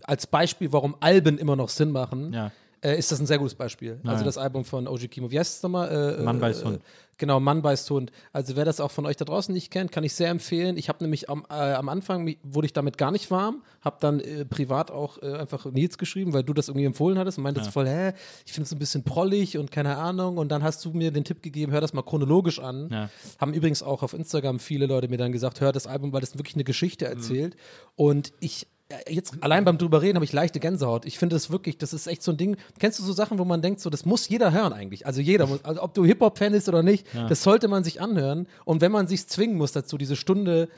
[0.05, 2.53] als Beispiel, warum Alben immer noch Sinn machen, Ja.
[2.83, 4.01] Äh, ist das ein sehr gutes Beispiel.
[4.05, 4.25] Also ja.
[4.25, 5.31] das Album von OG Kimo.
[5.31, 6.17] Wie heißt es nochmal?
[6.19, 6.81] Äh, Mann äh, beißt Hund.
[7.19, 8.13] Genau, Mann beißt Hund.
[8.33, 10.77] Also wer das auch von euch da draußen nicht kennt, kann ich sehr empfehlen.
[10.77, 14.21] Ich habe nämlich am, äh, am Anfang wurde ich damit gar nicht warm, habe dann
[14.21, 17.71] äh, privat auch äh, einfach Nils geschrieben, weil du das irgendwie empfohlen hattest und meintest
[17.71, 18.13] voll, hä,
[18.47, 20.39] ich finde es ein bisschen prollig und keine Ahnung.
[20.39, 22.89] Und dann hast du mir den Tipp gegeben, hör das mal chronologisch an.
[22.93, 23.11] Ja.
[23.39, 26.39] Haben übrigens auch auf Instagram viele Leute mir dann gesagt, hör das Album, weil das
[26.39, 27.11] wirklich eine Geschichte Mhm.
[27.11, 27.57] erzählt.
[27.97, 28.67] Und ich äh,
[29.09, 31.05] jetzt allein beim drüber reden habe ich leichte Gänsehaut.
[31.05, 32.57] Ich finde das wirklich, das ist echt so ein Ding.
[32.79, 35.07] Kennst du so Sachen, wo man denkt, so das muss jeder hören eigentlich.
[35.07, 37.85] Also jeder muss, also ob du Hip Hop Fan bist oder nicht, das sollte man
[37.85, 38.47] sich anhören.
[38.65, 40.69] Und wenn man sich zwingen muss dazu, diese Stunde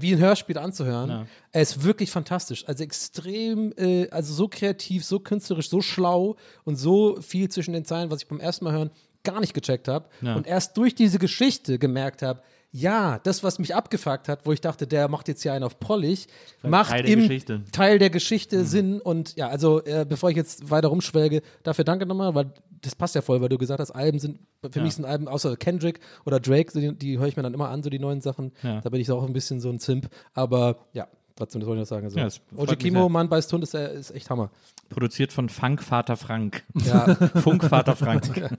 [0.00, 1.10] wie ein Hörspiel anzuhören,
[1.52, 2.66] er ist wirklich fantastisch.
[2.66, 7.84] Also extrem, äh, also so kreativ, so künstlerisch, so schlau und so viel zwischen den
[7.84, 8.90] Zeilen, was ich beim ersten Mal hören
[9.22, 10.08] gar nicht gecheckt habe.
[10.36, 14.60] Und erst durch diese Geschichte gemerkt habe, ja, das, was mich abgefuckt hat, wo ich
[14.60, 16.26] dachte, der macht jetzt hier einen auf Prollig,
[16.62, 17.64] macht Teil der im Geschichte.
[17.72, 19.00] Teil der Geschichte Sinn.
[19.00, 22.52] Und ja, also äh, bevor ich jetzt weiter rumschwelge, dafür danke nochmal, weil
[22.82, 24.38] das passt ja voll, weil du gesagt hast, Alben sind,
[24.70, 27.70] für mich sind Alben, außer Kendrick oder Drake, die, die höre ich mir dann immer
[27.70, 28.52] an, so die neuen Sachen.
[28.62, 28.80] Ja.
[28.80, 30.08] Da bin ich auch ein bisschen so ein Zimp.
[30.34, 32.10] Aber ja, was soll ich noch sagen?
[32.10, 32.18] So.
[32.18, 33.08] Ja, OG Kimo.
[33.08, 34.50] Mann beißt Hund, ist, äh, ist echt Hammer.
[34.90, 36.64] Produziert von Funkvater Frank.
[36.74, 38.58] Ja, Funkvater Frank.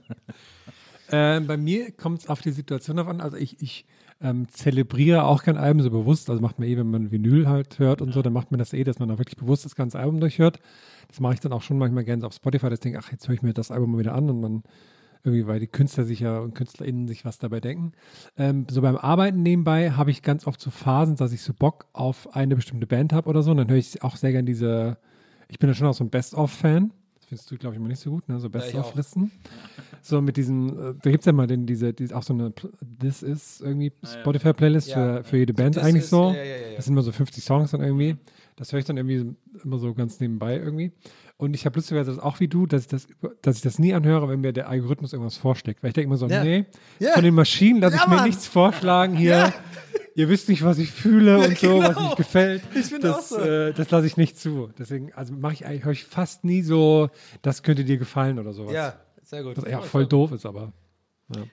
[1.12, 3.20] Ähm, bei mir kommt es auf die Situation drauf an.
[3.20, 3.84] Also ich, ich
[4.22, 6.28] ähm, zelebriere auch kein Album so bewusst.
[6.30, 8.72] Also macht man eh, wenn man Vinyl halt hört und so, dann macht man das
[8.72, 10.60] eh, dass man auch wirklich bewusst das ganze Album durchhört.
[11.08, 13.26] Das mache ich dann auch schon manchmal gerne auf Spotify, dass ich denke, ach, jetzt
[13.26, 14.62] höre ich mir das Album mal wieder an und man
[15.22, 17.92] irgendwie, weil die Künstler sich ja und KünstlerInnen sich was dabei denken.
[18.36, 21.86] Ähm, so beim Arbeiten nebenbei habe ich ganz oft so Phasen, dass ich so Bock
[21.92, 23.50] auf eine bestimmte Band habe oder so.
[23.50, 24.98] Und dann höre ich auch sehr gerne diese,
[25.48, 26.92] ich bin ja schon auch so ein Best-of-Fan.
[27.30, 28.40] Findest du, glaube ich, immer nicht so gut, ne?
[28.40, 29.30] So Best-of-Listen.
[30.02, 32.52] So mit diesen, äh, da gibt es ja mal den, diese, diese, auch so eine
[33.00, 35.18] This is irgendwie Spotify-Playlist Ja.
[35.18, 36.30] für, für jede Band This eigentlich is- so.
[36.30, 36.76] ja, ja, ja, ja.
[36.76, 38.16] Das sind immer so 50 Songs dann irgendwie.
[38.56, 40.90] Das höre ich dann irgendwie immer so ganz nebenbei irgendwie.
[41.36, 43.06] Und ich habe lustigerweise das auch wie du, dass ich das,
[43.42, 45.84] dass ich das nie anhöre, wenn mir der Algorithmus irgendwas vorschlägt.
[45.84, 46.42] Weil ich denke immer so, Ja.
[46.42, 46.64] nee,
[46.98, 47.12] Ja.
[47.12, 48.26] von den Maschinen lasse Ja, ich mir Mann.
[48.26, 49.52] nichts vorschlagen hier.
[50.20, 52.08] Ihr wisst nicht, was ich fühle und so, was genau.
[52.08, 52.62] mich gefällt.
[52.74, 53.40] Ich find das, auch so.
[53.40, 54.68] äh, das lasse ich nicht zu.
[54.78, 57.08] Deswegen, also mache ich eigentlich, höre ich fast nie so,
[57.40, 58.74] das könnte dir gefallen oder sowas.
[58.74, 59.56] ja, sehr gut.
[59.56, 60.74] Was ja voll doof ist, aber.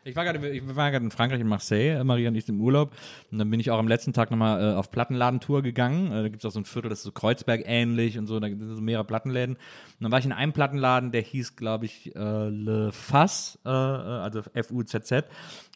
[0.03, 2.59] Ich war gerade ich war gerade in Frankreich, in Marseille, äh, Maria und ich im
[2.59, 2.93] Urlaub.
[3.31, 6.11] Und dann bin ich auch am letzten Tag nochmal äh, auf Plattenladentour gegangen.
[6.11, 8.39] Äh, da gibt es auch so ein Viertel, das ist so Kreuzberg ähnlich und so,
[8.39, 9.55] da gibt es so mehrere Plattenläden.
[9.55, 9.61] Und
[10.01, 13.71] dann war ich in einem Plattenladen, der hieß, glaube ich, äh, Le Faz, äh, äh,
[13.71, 15.25] also F-U-Z-Z.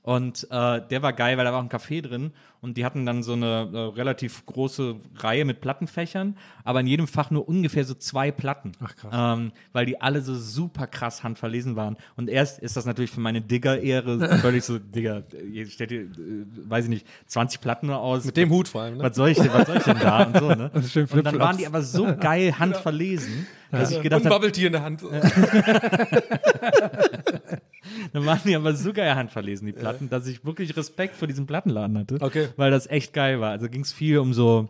[0.04, 3.06] Und äh, der war geil, weil da war auch ein Café drin und die hatten
[3.06, 7.84] dann so eine äh, relativ große Reihe mit Plattenfächern, aber in jedem Fach nur ungefähr
[7.86, 8.72] so zwei Platten.
[8.84, 9.12] Ach, krass.
[9.14, 11.98] Ähm, weil die alle so super krass handverlesen waren.
[12.16, 16.08] Und erst ist das natürlich für meine Digger-Ehre völlig so, Digger, ihr stellt ihr, äh,
[16.66, 18.26] weiß ich nicht, 20 Platten nur aus.
[18.26, 19.04] Mit dem Hut vor allem, ne?
[19.04, 20.72] Was soll ich denn, was soll ich denn da und so, ne?
[20.76, 24.36] ist schön Und dann waren die aber so geil handverlesen, dass ich gedacht und habe,
[24.36, 25.04] Bubble Tea in der Hand.
[28.14, 31.46] dann waren die aber so geil handverlesen, die Platten, dass ich wirklich Respekt vor diesem
[31.46, 32.18] Plattenladen hatte.
[32.20, 32.50] Okay.
[32.58, 33.52] Weil das echt geil war.
[33.52, 34.70] Also ging es viel um so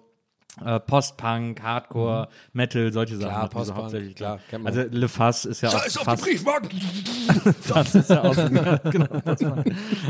[0.63, 3.29] äh, Post-Punk, Hardcore, Metal, solche Sachen.
[3.29, 3.35] Mhm.
[3.35, 4.15] Klar, Post-Punk, hauptsächlich.
[4.15, 4.77] klar, kennt man.
[4.77, 6.69] Also Le Fass ist ja auch Scheiß auf die Briefmarken!
[7.61, 9.63] Fass ist ja auch so, ja, genau,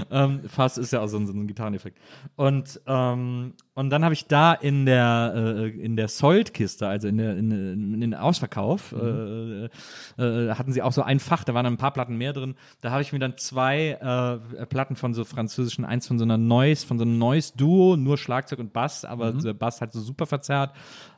[0.10, 2.00] ähm, Fass ist ja auch so ein, so ein Gitarreneffekt.
[2.36, 7.18] Und, ähm, und dann habe ich da in der, äh, in der Sold-Kiste, also in
[7.18, 9.70] der, in, in den Ausverkauf, äh, äh,
[10.56, 12.56] hatten sie auch so ein Fach, da waren dann ein paar Platten mehr drin.
[12.82, 16.38] Da habe ich mir dann zwei äh, Platten von so französischen, eins von so einer
[16.38, 20.26] Noise, von so einem Noise-Duo, nur Schlagzeug und Bass, aber der Bass halt so super
[20.32, 20.72] verzerrt.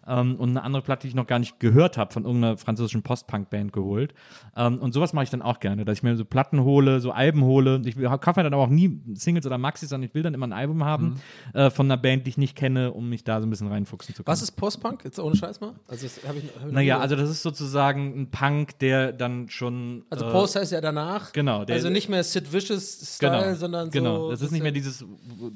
[0.08, 3.04] Ähm, und eine andere Platte, die ich noch gar nicht gehört habe, von irgendeiner französischen
[3.04, 4.14] Post-Punk-Band geholt.
[4.56, 7.12] Ähm, und sowas mache ich dann auch gerne, dass ich mir so Platten hole, so
[7.12, 7.82] Alben hole.
[7.86, 10.48] Ich kaufe mir dann aber auch nie Singles oder Maxis, sondern ich will dann immer
[10.48, 11.22] ein Album haben
[11.54, 14.14] äh, von einer Band, die ich nicht kenne, um mich da so ein bisschen reinfuchsen
[14.16, 14.32] zu können.
[14.32, 15.04] Was ist Postpunk?
[15.04, 15.74] Jetzt ohne Scheiß mal?
[15.88, 19.48] Also, das hab ich, hab ich Naja, also das ist sozusagen ein Punk, der dann
[19.50, 20.04] schon.
[20.10, 21.32] Also äh, Post heißt ja danach.
[21.32, 23.92] genau, der- also nicht mehr Sid Vicious Style, genau, sondern so.
[23.92, 24.30] genau.
[24.32, 25.06] Das ist nicht mehr dieses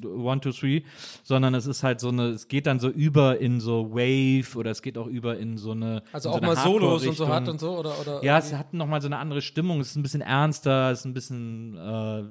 [0.03, 0.81] One, Two, Three,
[1.23, 4.71] sondern es ist halt so eine, es geht dann so über in so Wave oder
[4.71, 6.04] es geht auch über in so eine.
[6.12, 8.38] Also in so auch eine mal Solos und so hat und so oder oder Ja,
[8.38, 9.80] es hat nochmal so eine andere Stimmung.
[9.82, 12.23] Es ist ein bisschen ernster, es ist ein bisschen äh,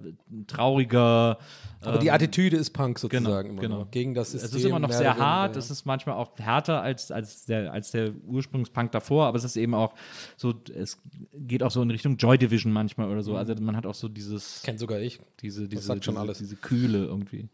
[0.47, 1.39] trauriger.
[1.81, 3.79] aber die Attitüde ist Punk Genau, sozusagen immer genau.
[3.81, 3.91] noch.
[3.91, 4.49] gegen das System.
[4.49, 5.59] Es ist immer noch sehr hart, ja.
[5.59, 9.57] es ist manchmal auch härter als, als, der, als der Ursprungspunk davor, aber es ist
[9.57, 9.95] eben auch
[10.37, 11.01] so, es
[11.35, 13.37] geht auch so in Richtung Joy Division manchmal oder so.
[13.37, 15.21] Also man hat auch so dieses, Kennt sogar ich.
[15.41, 16.39] diese, diese, sagt schon diese, alles.
[16.39, 17.49] diese Kühle irgendwie.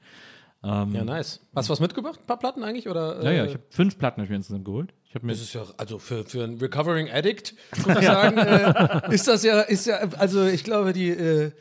[0.64, 1.40] Ähm, Ja, nice.
[1.54, 2.20] Hast du was mitgebracht?
[2.22, 2.88] Ein paar Platten eigentlich?
[2.88, 4.94] Oder, ja, ja, äh, ich habe fünf Platten hab ich mir insgesamt geholt.
[5.08, 9.14] Ich mir Das ist ja, also für, für einen Recovering Addict, muss man sagen, äh,
[9.14, 11.52] ist das ja, ist ja, also ich glaube, die, äh,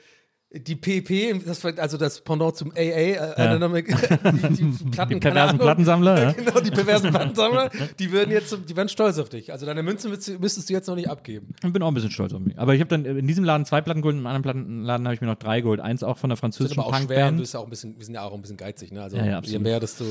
[0.53, 3.93] die PP, das, also das Pendant zum AA, äh, Anatomic, die,
[4.83, 5.57] die Platten, Die perversen.
[5.59, 6.31] Plattensammler, ja.
[6.41, 9.53] Genau, die perversen Plattensammler, die würden jetzt, die wären stolz auf dich.
[9.53, 11.53] Also deine Münze müsstest, du jetzt noch nicht abgeben.
[11.63, 12.59] Ich bin auch ein bisschen stolz auf mich.
[12.59, 15.21] Aber ich habe dann in diesem Laden zwei Platten geholt, im anderen Plattenladen habe ich
[15.21, 15.79] mir noch drei geholt.
[15.79, 17.37] Eins auch von der Das ist französischen aber auch schwer und du Punkband.
[17.39, 19.03] bist ja auch ein bisschen, wir sind ja auch ein bisschen geizig, ne?
[19.03, 20.03] Also Ja, ja, je mehr, desto.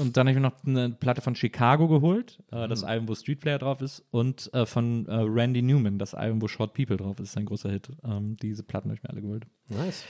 [0.00, 2.70] Und dann habe ich mir noch eine Platte von Chicago geholt, äh, Mhm.
[2.70, 6.40] das Album, wo Street Player drauf ist, und äh, von äh, Randy Newman, das Album,
[6.42, 7.88] wo Short People drauf ist, sein großer Hit.
[8.04, 9.46] Ähm, diese Platten habe ich mir alle geholt.
[9.68, 10.04] Nice.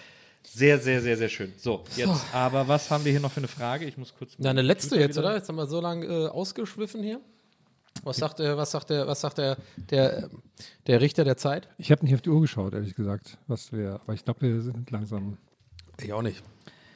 [0.47, 1.53] Sehr, sehr, sehr, sehr schön.
[1.57, 3.87] So, jetzt aber was haben wir hier noch für eine Frage?
[3.87, 4.35] Ich muss kurz.
[4.39, 5.37] Na, eine letzte jetzt, wieder- oder?
[5.37, 7.21] Jetzt haben wir so lange äh, ausgeschwiffen hier.
[8.03, 9.57] Was sagt, der, was sagt, der, was sagt der,
[9.91, 10.29] der,
[10.87, 11.69] der Richter der Zeit?
[11.79, 14.61] Ich habe nicht auf die Uhr geschaut, ehrlich gesagt, was wir, aber ich glaube, wir
[14.61, 15.39] sind langsam.
[16.03, 16.43] Ich auch nicht.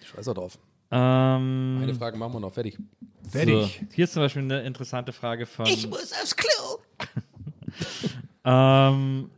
[0.04, 0.58] Scheiß drauf.
[0.90, 2.78] Ähm, Eine Frage machen wir noch fertig.
[3.24, 3.70] so.
[3.92, 5.66] Hier ist zum Beispiel eine interessante Frage von.
[5.86, 6.78] muss aufs Klo.
[8.44, 9.30] Ähm,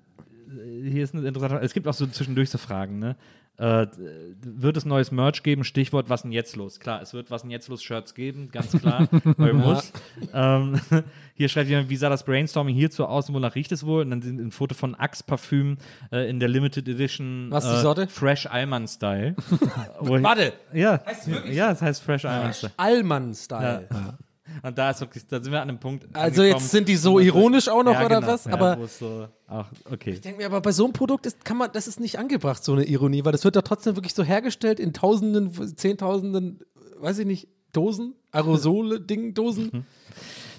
[0.84, 1.66] hier ist eine interessante Frage.
[1.66, 3.16] Es gibt auch so zwischendurch so Fragen, ne?
[3.60, 3.88] Äh,
[4.40, 5.64] wird es neues Merch geben?
[5.64, 6.80] Stichwort, was denn jetzt los?
[6.80, 9.06] Klar, es wird was denn jetzt los Shirts geben, ganz klar.
[9.36, 9.92] weil muss.
[10.32, 10.80] Ähm,
[11.34, 14.00] hier schreibt jemand, wie sah das Brainstorming hierzu aus und wonach riecht es wohl?
[14.02, 15.76] Und dann sind ein Foto von Axe Parfüm
[16.10, 17.48] äh, in der Limited Edition.
[17.50, 18.08] Was ist die äh, Sorte?
[18.08, 19.36] Fresh Alman Style.
[20.00, 21.02] Warte, Ja,
[21.50, 22.72] ja, es heißt Fresh Alman Style.
[22.78, 23.88] Allmann-Style.
[24.62, 26.06] Und da ist wirklich, da sind wir an einem Punkt.
[26.12, 28.44] Also jetzt sind die so ironisch auch noch ja, oder genau, was?
[28.44, 30.10] Ja, aber so, ach, okay.
[30.10, 32.62] ich denke mir, aber bei so einem Produkt ist, kann man, das ist nicht angebracht,
[32.64, 36.60] so eine Ironie, weil das wird doch trotzdem wirklich so hergestellt in Tausenden, Zehntausenden,
[36.98, 39.86] weiß ich nicht, Dosen, Aerosole, Ding, Dosen.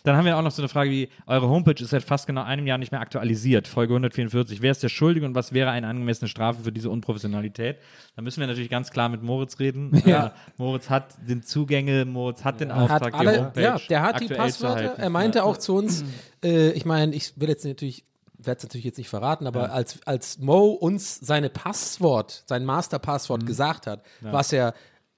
[0.03, 2.43] Dann haben wir auch noch so eine Frage wie, eure Homepage ist seit fast genau
[2.43, 3.67] einem Jahr nicht mehr aktualisiert.
[3.67, 4.61] Folge 144.
[4.61, 7.77] Wer ist der Schuldige und was wäre eine angemessene Strafe für diese Unprofessionalität?
[8.15, 9.91] Da müssen wir natürlich ganz klar mit Moritz reden.
[10.11, 10.27] Ja.
[10.27, 14.01] Äh, Moritz hat den Zugänge, Moritz hat den Auftrag, Hat die alle, Homepage ja, der
[14.01, 14.95] hat die Passwörter.
[14.97, 16.03] Er meinte auch zu uns,
[16.43, 18.03] äh, ich meine, ich will jetzt natürlich,
[18.39, 23.45] werde es natürlich jetzt nicht verraten, aber als, als Mo uns seine Passwort, sein Masterpasswort
[23.45, 24.73] gesagt hat, was er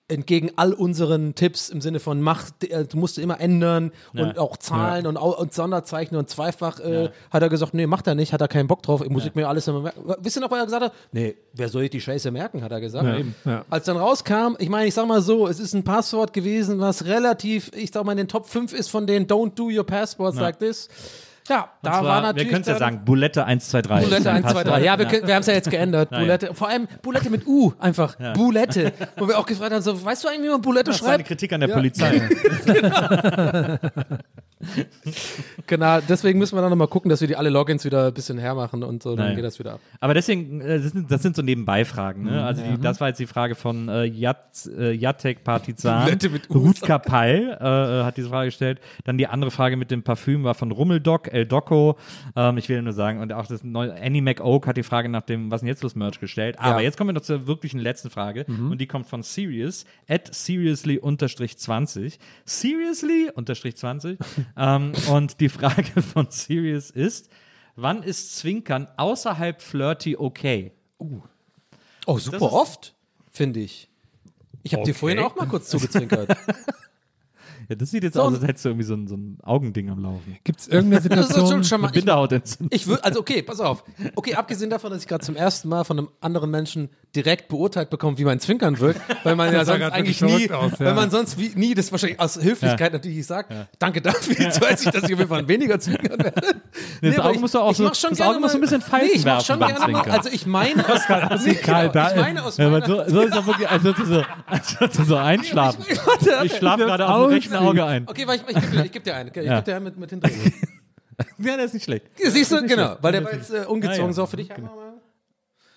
[0.10, 4.58] entgegen all unseren Tipps im Sinne von mach, äh, du musst immer ändern und auch
[4.58, 8.34] Zahlen und, au- und Sonderzeichen und zweifach äh, hat er gesagt, nee, macht er nicht,
[8.34, 10.02] hat er keinen Bock drauf, ich muss ich mir alles immer merken.
[10.20, 10.94] Wisst ihr noch, was er gesagt hat?
[11.14, 13.06] Nee, wer soll ich die Scheiße merken, hat er gesagt.
[13.46, 13.66] Ja, ja.
[13.70, 17.06] Als dann rauskam, ich meine, ich sag mal so, es ist ein Passwort gewesen, was
[17.06, 20.38] relativ, ich sag mal, in den Top 5 ist von den Don't do your passports
[20.38, 20.90] like this.
[21.50, 22.46] Ja, da Und zwar, war natürlich.
[22.48, 24.10] wir können es ja sagen, Bulette 123.
[24.10, 24.84] Bulette 1, 2, 3.
[24.84, 25.28] Ja, wir, Ja.
[25.28, 26.10] wir haben es ja jetzt geändert.
[26.10, 28.16] Bulette, vor allem Bulette mit U, einfach.
[28.34, 28.94] Bulette.
[29.18, 31.16] Wo wir auch gefragt haben, so, weißt du eigentlich, wie man Bulette Das ist eine
[31.18, 31.28] schreibt?
[31.28, 32.22] Kritik an der Polizei.
[35.68, 38.38] Genau, deswegen müssen wir dann nochmal gucken, dass wir die alle Logins wieder ein bisschen
[38.38, 39.36] hermachen und so, dann Nein.
[39.36, 39.80] geht das wieder ab.
[40.00, 42.24] Aber deswegen, äh, das sind, das sind so Nebenbeifragen.
[42.24, 42.44] Ne?
[42.46, 46.06] Also die, das war jetzt die Frage von äh, Jat, äh, Jatek Partizan.
[46.06, 46.56] Bulette mit Us.
[46.82, 48.80] Rutger Peil äh, äh, hat diese Frage gestellt.
[49.04, 51.98] Dann die andere Frage mit dem Parfüm war von Rummeldoc, El Doco.
[52.36, 55.24] Ähm, ich will nur sagen, und auch das neue Annie McOak hat die Frage nach
[55.24, 56.58] dem Was denn jetzt los Merch gestellt.
[56.60, 56.84] Aber Ja.
[56.84, 58.46] jetzt kommen wir noch zur wirklichen letzten Frage.
[58.48, 62.20] Und die kommt von Serious, at seriously unterstrich 20.
[62.46, 64.18] Seriously unterstrich 20.
[64.58, 67.30] ähm, und die Frage von Serious ist,
[67.76, 70.72] wann ist Zwinkern außerhalb flirty okay?
[72.06, 72.94] Oh, super oft,
[73.32, 73.90] finde ich.
[74.62, 75.00] Ich habe dir Okay.
[75.00, 76.38] vorhin auch mal kurz zugezwinkert.
[77.70, 79.90] Ja, das sieht jetzt So aus, als hättest du irgendwie so ein, so ein Augending
[79.90, 80.38] am Laufen.
[80.44, 81.64] Gibt es irgendeine Das ist Situation?
[81.64, 82.06] schon mal, Eine ich,
[82.88, 83.84] würde, also okay, pass auf.
[84.16, 87.90] Okay, abgesehen davon, dass ich gerade zum ersten Mal von einem anderen Menschen direkt beurteilt
[87.92, 90.88] bekomme, wie mein Zwinkern wirkt, weil man ja Das sonst eigentlich nie, aus, ja.
[90.88, 94.86] weil man sonst wie, nie das wahrscheinlich aus Höflichkeit natürlich sagt, danke dafür, jetzt weiß
[94.86, 96.42] ich, dass ich auf jeden Fall weniger zwinkern werde.
[97.02, 98.82] das aber Auge du auch ich so- das gerne Auge musst du ein mal- bisschen
[98.82, 101.94] Falten nee, ich mach werfen schon gerne mal, also ich meine, aus, nee, Karl, genau,
[101.94, 104.24] da- ich meine aus Ja, meiner, so, so ist doch wirklich, als würdest du so,
[104.48, 105.86] als würdest du so einschlafen.
[106.44, 108.08] Ich schlafe gerade auf dem rechten Auge ein.
[108.08, 109.56] Okay, weil ich, ich gebe dir, ich geb dir eine, ich Ja.
[109.58, 110.54] geb dir eine mit, mit hindrehen.
[111.38, 112.08] Ja, das ist nicht schlecht.
[112.18, 114.14] Siehst du, genau, weil der war jetzt äh, ungezogen, Ja, ja.
[114.14, 114.50] so für dich.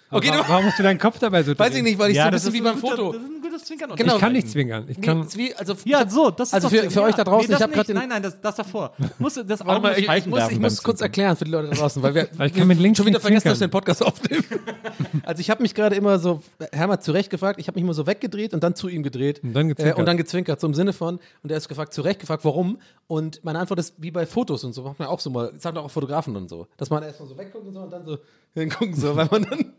[0.09, 1.85] Okay, Warum, warum musst du deinen Kopf dabei so weiß ich drehen?
[1.85, 3.13] nicht, weil ich so ein bisschen wie beim Foto.
[3.13, 3.91] Das ist ein gutes Zwinkern.
[3.97, 4.15] Genau.
[4.15, 4.85] Ich kann nicht zwingern.
[4.89, 7.59] Ich kann, Nee, also, Ja, so, das ist Also für- für euch da draußen, das
[7.59, 7.77] ich hab nicht.
[7.77, 8.93] grad den- Nein, nein, das, das davor.
[9.19, 11.03] Musst du das Auge mal, muss ich, ich muss, ich muss kurz Zwinkern.
[11.07, 13.19] erklären für die Leute da draußen, weil wir Weil ich kann mit links schon wieder
[13.19, 13.83] vergessen, dass wir zwinkern.
[13.83, 14.45] den Podcast aufnehmen.
[15.25, 16.41] Also ich habe mich gerade immer so,
[16.73, 19.43] Hermann zurecht gefragt, ich habe mich immer so weggedreht und dann zu ihm gedreht.
[19.43, 19.97] Und dann gezwinkert.
[19.97, 22.79] Äh, und dann gezwinkert, so im Sinne von, und er ist gefragt, zurecht gefragt, warum?
[23.09, 25.63] Und meine Antwort ist, wie bei Fotos und so, macht man auch so mal, das
[25.63, 28.19] sagen auch Fotografen und so, dass man erstmal so wegguckt und so und dann so
[28.61, 29.73] hingucken so, weil man dann,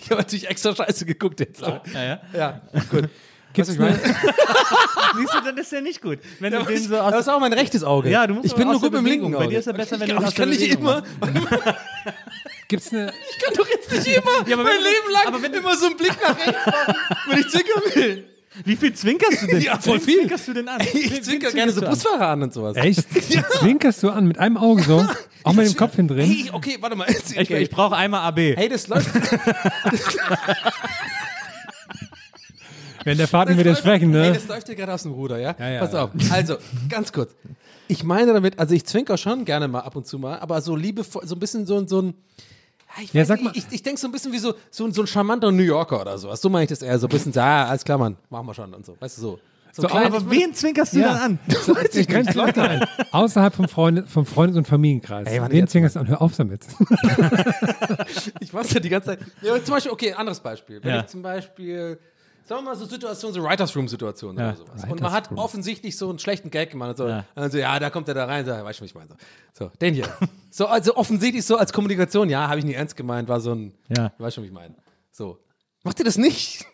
[0.00, 1.62] ich habe natürlich extra scheiße geguckt jetzt.
[1.62, 2.20] aber- Ja, ja.
[2.32, 3.08] Ja, gut.
[3.52, 3.94] Gibt's eine,
[5.16, 6.18] Siehst du, dann ist der nicht gut.
[6.40, 8.10] Wenn du den so aus Das ist auch mein rechtes Auge.
[8.10, 9.06] Ja, du musst ich bin nur gut im Bewegung.
[9.30, 9.48] linken Bei Auge.
[9.50, 11.04] dir ist er besser, wenn ich, du aus ich kann der nicht immer,
[12.68, 15.52] gibt's eine, Ich kann doch jetzt nicht immer Ja, aber mein Leben lang aber wenn
[15.52, 16.94] du- immer so einen Blick nach rechts machen,
[17.28, 18.24] wenn ich zwinkern will.
[18.64, 19.60] Wie viel zwinkerst du denn?
[19.62, 20.18] Ja, voll viel.
[20.18, 20.80] zwinkerst du denn an?
[20.80, 21.80] Wen Ich zwinker gerne so?
[21.80, 22.76] Busfahrer an und sowas.
[22.76, 23.04] Echt?
[23.58, 25.04] Zwinkerst du an mit einem Auge so?
[25.42, 26.26] Auch mit dem Kopf hin drin?
[26.30, 27.06] Hey, okay, warte mal.
[27.10, 27.58] Ich, Okay.
[27.62, 28.56] ich brauche einmal AB.
[28.56, 29.08] Hey, das läuft.
[33.04, 34.32] Während der Fahrt nicht widersprechen, ne?
[34.32, 35.54] das läuft dir gerade aus dem Ruder, ja?
[35.58, 35.80] Ja, ja.
[35.80, 36.10] Pass auf.
[36.30, 36.56] Also,
[36.88, 37.34] ganz kurz.
[37.86, 40.74] Ich meine damit, also ich zwinker schon gerne mal ab und zu mal, aber so
[40.74, 42.14] liebevoll, so ein bisschen so, ein- so ein.
[42.96, 44.84] Ja, ich, Ja, weiß sag mal- ich, ich denke so ein bisschen wie so, so,
[44.84, 46.40] ein- so ein charmanter New Yorker oder sowas.
[46.40, 46.98] So meine ich das eher.
[46.98, 48.96] So ein bisschen, so, ah, alles klar, Mann, machen wir schon und so.
[49.00, 49.38] Weißt du, so.
[49.72, 51.14] So, So, klein, Aber ich- wen zwinkerst du Ja.
[51.14, 51.38] dann an?
[51.94, 52.84] Ich grenze Leute ein.
[53.10, 55.26] Außerhalb vom, Freunde, vom Freundes- und Familienkreis.
[55.26, 56.06] Ey, warte, Wen jetzt zwingerst du an?
[56.08, 56.60] Hör auf damit.
[58.40, 59.18] Ich mach's ja die ganze Zeit.
[59.42, 60.80] Ja, zum Beispiel, okay, anderes Beispiel.
[60.82, 61.00] Wenn Ja.
[61.00, 61.98] ich zum Beispiel,
[62.46, 64.48] sagen wir mal so Situationen, so Writers Room Situationen Ja.
[64.50, 64.84] oder sowas.
[64.90, 65.38] Und man hat Room.
[65.38, 66.90] offensichtlich so einen schlechten Gag gemacht.
[66.90, 67.24] Und so, Ja.
[67.34, 69.10] also, ja, da kommt er da rein, so, weißt du, was ich meine.
[69.52, 70.08] So, so den hier.
[70.50, 73.74] so, also offensichtlich so als Kommunikation, ja, habe ich nicht ernst gemeint, war so ein,
[73.96, 74.12] Ja.
[74.18, 74.74] weißt du, was ich meine.
[75.12, 75.38] So.
[75.82, 76.64] Macht ihr das nicht?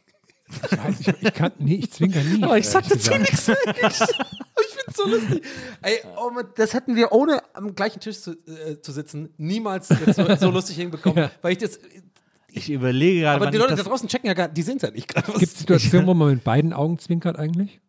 [0.99, 2.43] Ich, ich kann, nee, ich zwinker nie.
[2.43, 3.47] Aber ich sag dazu nichts.
[3.47, 3.77] wirklich.
[4.01, 5.45] ich find's so lustig.
[5.83, 9.87] Ey, oh Mann, das hätten wir ohne am gleichen Tisch zu, äh, zu sitzen niemals
[9.89, 9.95] so,
[10.37, 11.79] so lustig hinbekommen, weil ich das.
[12.53, 14.83] Ich überlege gerade, Aber die Leute das, da draußen checken ja gar, die sehen es
[14.83, 15.31] ja nicht gerade.
[15.33, 17.81] Gibt es Situationen, wo man mit beiden Augen zwinkert eigentlich?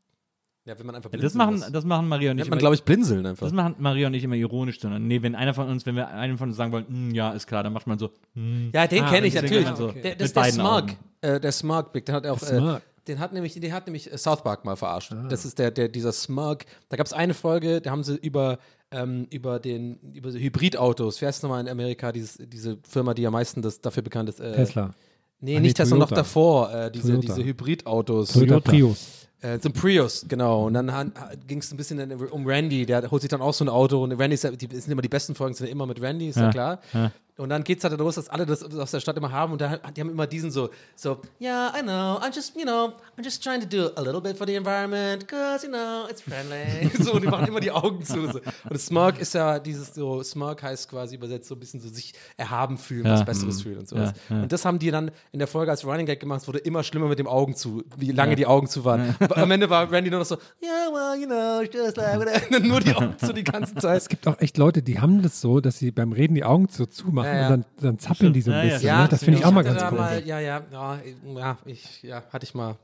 [0.64, 1.72] Ja, wenn man einfach das blinzeln machen, muss.
[1.72, 3.48] das machen Maria und ich nennt man, immer- glaube ich, blinzeln einfach.
[3.48, 6.08] Das machen Maria und ich immer ironisch, sondern nee, wenn einer von uns, wenn wir
[6.10, 8.70] einem von uns sagen wollen, "Hm, ja, ist klar, dann macht man so, hm.
[8.72, 9.66] ja, den Ah, kenne ich natürlich.
[9.66, 10.66] man so Der, mit das ist der.
[10.66, 10.98] Augen.
[11.22, 12.42] Äh, der Smart Big, den hat auch.
[12.44, 15.12] Äh, den hat nämlich, den hat nämlich äh, South Park mal verarscht.
[15.30, 16.60] Das ist der, der, dieser Smug.
[16.90, 18.60] Da gab es eine Folge, da haben sie über,
[18.92, 21.22] ähm, über den, über so Hybridautos.
[21.22, 24.40] Wer ist nochmal in Amerika, dieses, diese Firma, die am meisten das, dafür bekannt ist?
[24.40, 24.94] Äh, Tesla.
[25.40, 26.72] Nee, Ah, nee, nicht Tesla, noch davor.
[26.74, 27.34] Äh, diese, Toyota.
[27.36, 28.34] diese Hybridautos.
[28.34, 29.28] Toyota Prius.
[29.42, 30.68] Äh, so ein Prius, genau.
[30.68, 31.12] Und dann
[31.48, 34.12] ging es ein bisschen um Randy, der holt sich dann auch so ein Auto und
[34.12, 36.44] Randy ist, die das sind immer die besten Folgen, sind immer mit Randy, ist ja,
[36.44, 36.80] Ja, klar.
[36.94, 37.12] ja.
[37.42, 39.78] Und dann geht's halt los, dass alle das aus der Stadt immer haben und da,
[39.78, 43.44] die haben immer diesen so, so, yeah, I know, I'm just, you know, I'm just
[43.44, 46.92] trying to do a little bit for the environment, cause, you know, it's friendly.
[47.04, 48.32] so, und die machen immer die Augen zu.
[48.32, 48.40] So.
[48.70, 52.14] Und Smog ist ja dieses so, Smog heißt quasi übersetzt so ein bisschen so sich
[52.38, 53.14] erhaben fühlen, Ja.
[53.14, 54.14] was Besseres fühlen und sowas.
[54.30, 54.44] Ja, ja.
[54.44, 56.84] Und das haben die dann in der Folge als Running Gag gemacht, es wurde immer
[56.84, 59.16] schlimmer mit dem Augen zu, wie lange die Augen zu waren.
[59.32, 62.82] Am Ende war Randy nur noch so, yeah, well, you know, just like, whatever." nur
[62.82, 63.98] die Augen zu die ganze Zeit.
[63.98, 66.68] Es gibt auch echt Leute, die haben das so, dass sie beim Reden die Augen
[66.70, 67.48] so zumachen Ja, ja.
[67.48, 68.88] und dann, dann zappeln die so ein Ja, ja, bisschen.
[68.88, 69.08] ja, ne?
[69.10, 69.98] Das finde ich auch mal ganz cool.
[69.98, 71.00] Mal, ja, ja, ja,
[71.36, 72.76] ja, ich, ja, hatte ich mal.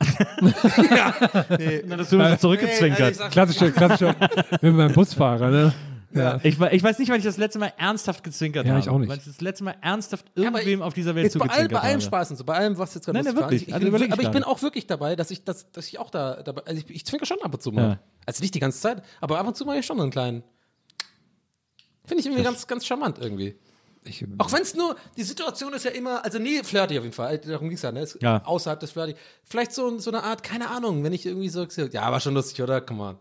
[0.40, 2.98] Na, das wird so zurückgezwinkert.
[3.00, 4.14] Nee, also Klassische, klassische,
[4.60, 5.72] wenn beim Busfahrer, ne?
[6.14, 6.40] Ja.
[6.42, 8.80] Ich, ich weiß nicht, wann ich das letzte Mal ernsthaft gezwinkert Ja, habe.
[8.80, 9.10] ich auch nicht.
[9.10, 11.72] Weil ich das letzte Mal ernsthaft irgendwem ich- auf dieser Welt Jetzt bei, all, zugezwinkert
[11.82, 12.02] bei allem habe.
[12.02, 13.62] Spaß und so, bei allem, was jetzt gerade Nein, nein, wirklich.
[13.62, 15.98] Ich, ich Also bin, aber ich bin auch wirklich dabei, dass ich, dass, dass ich
[15.98, 17.82] auch da dabei, also ich, ich zwinker schon ab und zu mal.
[17.82, 17.98] Ja.
[18.24, 20.42] Also nicht die ganze Zeit, aber ab und zu mache ich schon einen kleinen.
[22.06, 23.56] Finde ich irgendwie ganz, ganz charmant irgendwie.
[24.04, 27.14] Ich, Auch wenn es nur, die Situation ist ja immer, also nie flirty auf jeden
[27.14, 28.06] Fall, äh, darum ging es ja, ne?
[28.20, 28.42] Ja.
[28.44, 29.14] Außerhalb des flirty.
[29.44, 32.62] Vielleicht so, so eine Art, keine Ahnung, wenn ich irgendwie so, ja, war schon lustig,
[32.62, 32.80] oder?
[32.80, 33.18] Come on.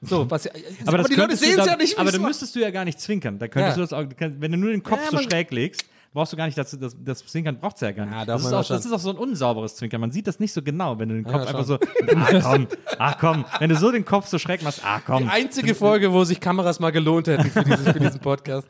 [0.00, 0.52] So, was ja,
[0.86, 3.00] Aber, das die Leute sehen es ja nicht, Aber dann müsstest du ja gar nicht
[3.00, 3.38] zwinkern.
[3.38, 3.84] Da könntest Ja.
[3.84, 5.84] du das auch, wenn du nur den Kopf Ja, so schräg legst,
[6.18, 8.12] brauchst du gar nicht, das, das, das Zwinkern braucht es ja gar nicht.
[8.12, 10.00] Ja, das, ist auch, das ist auch so ein unsauberes Zwinkern.
[10.00, 12.66] Man sieht das nicht so genau, wenn du den Kopf Ja, einfach so, ah komm,
[12.98, 13.44] ah komm.
[13.60, 15.28] Wenn du so den Kopf so schräg machst, ah Die komm.
[15.28, 18.66] einzige Folge, wo sich Kameras mal gelohnt hätten für, dieses, für diesen Podcast.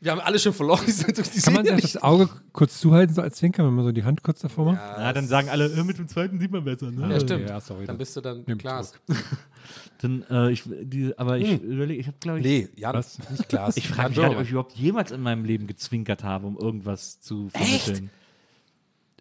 [0.00, 3.22] Wir haben alle schon verloren, die die kann man sich das Auge kurz zuhalten, so
[3.22, 4.76] als Zwinker, wenn man so die Hand kurz davor macht?
[4.98, 6.90] Ja, dann sagen alle, äh, mit dem zweiten sieht man besser.
[6.90, 7.08] Ne?
[7.10, 7.48] Ja, stimmt.
[7.48, 7.86] Ja, sorry.
[7.86, 8.92] Dann bist du dann Glas.
[10.00, 13.18] Dann, äh, ich, die, aber ich überlege, ich habe glaube ich, Nee, Jan, Was?
[13.30, 13.76] nicht Glas.
[13.76, 17.20] ich frage mich halt, ob ich überhaupt jemals in meinem Leben gezwinkert habe, um irgendwas
[17.20, 18.10] zu vermitteln.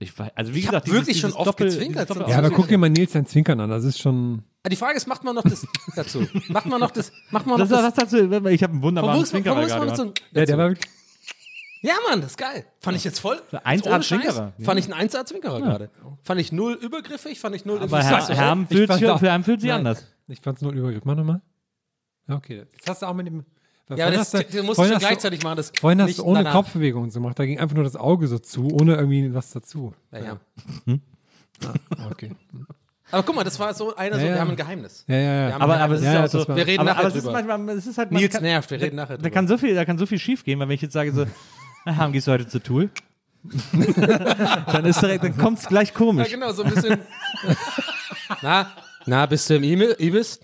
[0.02, 2.52] Ich weiß, also wie Ich gesagt, dieses- wirklich schon dieses oft Doppel- gezwinkert, Ja, aber
[2.52, 3.70] guck dir mal Nils sein Zwinkern an.
[3.70, 4.44] Das ist schon.
[4.70, 5.66] Die Frage ist, macht man noch das
[5.96, 6.26] dazu?
[6.48, 8.48] Macht man noch das, macht man noch Das, das, was dazu?
[8.50, 9.96] Ich habe einen wunderbaren Zwinkerer gerade.
[9.96, 10.90] so, Ja, der war wirklich.
[11.82, 12.66] ja, Mann, das ist geil.
[12.80, 13.42] Fand ich jetzt voll.
[13.52, 14.54] 1A jetzt ohne Scheiß, Zwinkerer.
[14.62, 15.90] Fand ich einen 1A Zwinkerer gerade.
[16.24, 19.10] Fand ich null übergriffig, fand ich null Aber ich Herr, Herm Ich fühlt fand sich,
[19.10, 20.06] auch- für einen fühlt sich anders.
[20.28, 21.04] Ich fand's nur ein Übergriff.
[21.04, 21.42] Mach nochmal.
[22.28, 22.64] Ja, okay.
[22.72, 23.44] Jetzt hast du auch mit dem.
[23.96, 25.58] Ja, aber das, hast du musst schon du- gleichzeitig machen.
[25.58, 26.54] Das Vorhin hast nicht du ohne danach.
[26.54, 27.38] Kopfbewegungen gemacht.
[27.40, 29.94] Da ging einfach nur das Auge so zu, ohne irgendwie was dazu.
[30.12, 30.38] Ja, ja.
[31.66, 32.32] Ah, Okay.
[33.12, 34.34] Aber guck mal, das war so einer, so, Ja, ja.
[34.36, 35.04] wir haben ein Geheimnis.
[35.08, 35.54] Ja, ja, ja.
[35.56, 36.38] haben Aber, aber es ist Ja, ja, ja, auch so.
[36.38, 37.44] das war- Wir reden aber, nachher aber es ist drüber.
[37.44, 39.30] manchmal, es ist halt Nils kann, nervt, wir da, reden nachher Da drüber.
[39.32, 41.26] kann so viel, da kann so viel schief gehen, weil wenn ich jetzt sage so,
[41.86, 42.90] "Na, Herm, gehst du heute zur Tool?
[43.74, 46.30] dann ist direkt, dann kommt es gleich Ja, komisch.
[46.30, 47.00] genau, so ein bisschen.
[48.44, 48.68] na,
[49.08, 50.40] na, bist du im Ibis?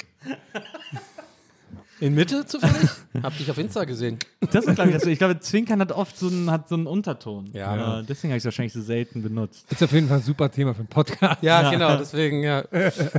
[2.02, 2.90] In Mitte zufällig?
[3.24, 4.20] Hab dich auf Insta gesehen.
[4.52, 6.88] Das ist, glaube ich, das, ich glaube, Zwinkern hat oft so einen, hat so einen
[6.88, 7.50] Unterton.
[7.54, 8.00] Ja.
[8.00, 9.66] Äh, deswegen habe ich es wahrscheinlich so selten benutzt.
[9.72, 11.42] Ist auf jeden Fall ein super Thema für einen Podcast.
[11.42, 12.66] Ja, genau, deswegen, ja.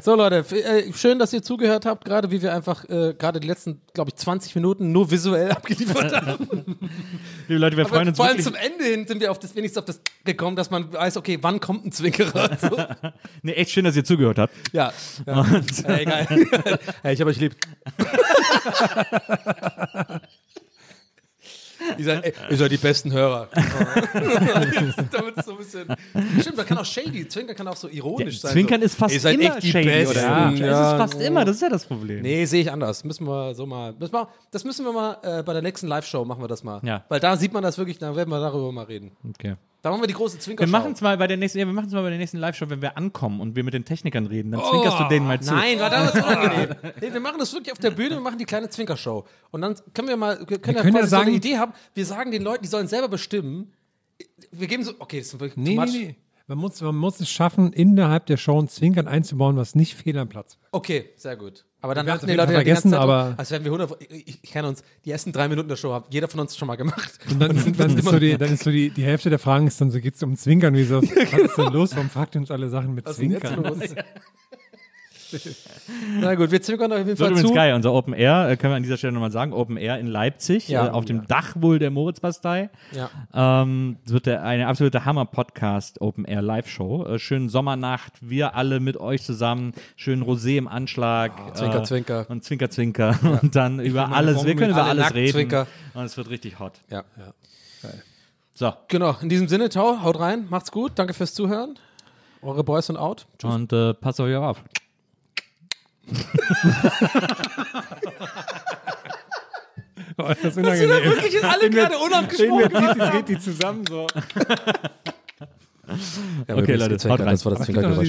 [0.03, 3.49] So, Leute, äh, schön, dass ihr zugehört habt, gerade wie wir einfach äh, gerade die
[3.49, 6.47] letzten, glaube ich, 20 Minuten nur visuell abgeliefert haben.
[7.49, 8.45] Liebe Leute, wir freuen Aber uns vor allem wirklich.
[8.45, 11.39] zum Ende hin sind wir auf das, wenigstens auf das gekommen, dass man weiß, okay,
[11.41, 12.57] wann kommt ein Zwinkerer?
[12.61, 12.77] So.
[13.43, 14.53] Nee, echt schön, dass ihr zugehört habt.
[14.73, 14.93] Ja.
[15.27, 15.47] ja.
[15.87, 16.27] Hey, geil.
[17.03, 17.57] hey, ich hab euch lieb.
[21.99, 23.49] Ihr seid, ey, ihr seid die besten Hörer.
[25.13, 25.87] Damit so ein bisschen.
[26.67, 27.27] Kann auch shady.
[27.29, 28.53] Zwinkern kann auch so ironisch sein.
[28.53, 28.87] Zwinkern so.
[28.87, 30.19] ist fast seid immer echt die shady, Besten.
[30.19, 30.23] oder?
[30.23, 30.51] Ja.
[30.51, 30.59] Es
[30.93, 32.23] ist fast immer, das ist ja das Problem.
[32.23, 33.05] Nee, sehe ich anders.
[33.05, 33.93] Müssen wir so mal.
[33.99, 36.81] Müssen wir, das müssen wir mal äh, bei der nächsten Live-Show machen wir das mal.
[36.85, 37.05] Ja.
[37.09, 39.13] Weil da sieht man das wirklich, da werden wir darüber mal reden.
[39.31, 39.55] Okay.
[39.83, 40.65] Da machen wir die große Zwinker.
[40.65, 42.39] Wir machen es mal bei der nächsten, ja, wir machen es mal bei der nächsten
[42.39, 45.41] Live-Show, wenn wir ankommen und wir mit den Technikern reden, dann zwinkerst du denen mal
[45.41, 45.55] zu.
[45.55, 46.75] Nein, war damals unangenehm.
[47.01, 49.25] Nee, wir machen das wirklich auf der Bühne, wir machen die kleine Zwinkershow.
[49.53, 51.57] Und dann können wir mal, wir können ja können ja quasi so eine sagen- Idee
[51.59, 51.73] haben.
[51.95, 53.71] Wir sagen den Leuten, die sollen selber bestimmen.
[54.51, 55.93] Wir geben so, okay, das ist wirklich Nee, too nee, much.
[55.95, 56.17] nee.
[56.49, 60.17] Man muss, man muss es schaffen, innerhalb der Show ein Zwinkern einzubauen, was nicht fehl
[60.17, 60.69] am Platz wird.
[60.71, 61.65] Okay, sehr gut.
[61.81, 64.51] Aber dann werden die Leute ja ganze Zeit, vergessen, als wären wir 100, ich, ich,
[64.51, 67.19] kenne uns, die ersten drei Minuten der Show haben jeder von uns schon mal gemacht.
[67.31, 69.67] Und dann, dann, dann, ist so die, dann ist so die, die Hälfte der Fragen
[69.67, 71.97] ist dann so, geht es um Zwinkern, wie so, was ist denn los?
[71.97, 74.05] Warum fragt ihr uns alle Sachen mit Was ist denn jetzt Zwinkern?
[76.21, 77.55] Na gut, wir zwinkern auf jeden Fall wird übrigens zu.
[77.55, 80.07] geil, unser Open Air, äh, können wir an dieser Stelle nochmal sagen, Open Air in
[80.07, 80.87] Leipzig, Ja.
[80.87, 82.71] äh, auf dem Dach wohl der Moritzbastei.
[82.93, 83.11] Ja.
[83.63, 87.07] Ähm, das wird der, eine absolute Hammer-Podcast, Open Air Live-Show.
[87.07, 91.57] Äh, schönen Sommernacht, wir alle mit euch zusammen, schön Rosé im Anschlag.
[91.57, 92.27] Zwinker, äh, Zwinker.
[92.29, 93.19] Und Zwinker, Zwinker.
[93.43, 95.33] Und dann über alles, wir können über alle alles nackt reden.
[95.33, 95.67] Zwinker.
[95.95, 96.73] Und es wird richtig hot.
[96.91, 97.05] Ja.
[98.55, 98.73] So.
[98.89, 101.79] Genau, in diesem Sinne, Tau, haut rein, macht's gut, danke fürs Zuhören.
[102.41, 103.27] Eure Boys sind out.
[103.39, 103.55] Tschüss.
[103.55, 104.63] Und äh, passt euch auf.
[110.19, 110.89] Oh, ist das unangenehm.
[110.89, 112.71] Wirklich sind alle gerade unabgesprochen.
[112.71, 114.07] Dreht die, dreht die zusammen so.
[116.49, 117.29] Okay, Leute, haut rein.
[117.29, 118.09] Das war das Zwinkergeräusch.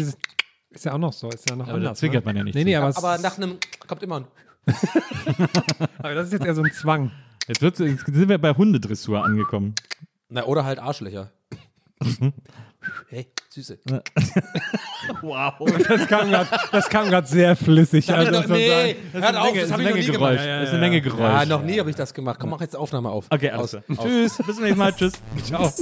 [0.72, 2.00] ist ja auch noch so, ist ja noch Aber da anders.
[2.00, 2.30] zwinkert ne?
[2.30, 4.26] man ja nicht Nee, nee, aber, Aber nach einem kommt immer ein.
[6.00, 7.12] aber das ist jetzt eher so ein Zwang.
[7.48, 9.76] Jetzt, jetzt sind wir bei Hundedressur angekommen.
[10.30, 11.32] Na, oder halt Arschlöcher.
[13.10, 13.80] hey, Süße.
[15.22, 15.54] Wow.
[15.88, 16.32] Das kam
[16.72, 18.12] Das gerade sehr flüssig.
[18.12, 19.24] Also, man nee, sagen.
[19.24, 20.36] hört auf, das habe ich noch nie gemacht.
[20.36, 21.20] Das ist eine Menge Geräusch.
[21.20, 22.38] Ja, noch nie habe ich das gemacht.
[22.40, 23.26] Komm, mach jetzt Aufnahme auf.
[23.30, 23.84] Okay, alles Aus.
[23.86, 24.06] klar.
[24.06, 24.38] Tschüss.
[24.38, 24.94] Bis zum nächsten Mal.
[24.94, 25.14] Tschüss.
[25.44, 25.74] Ciao.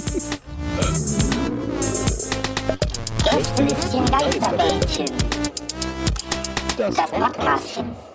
[3.24, 5.06] Gästelistchen Geisterbällchen.
[6.78, 8.15] Das Podcastchen.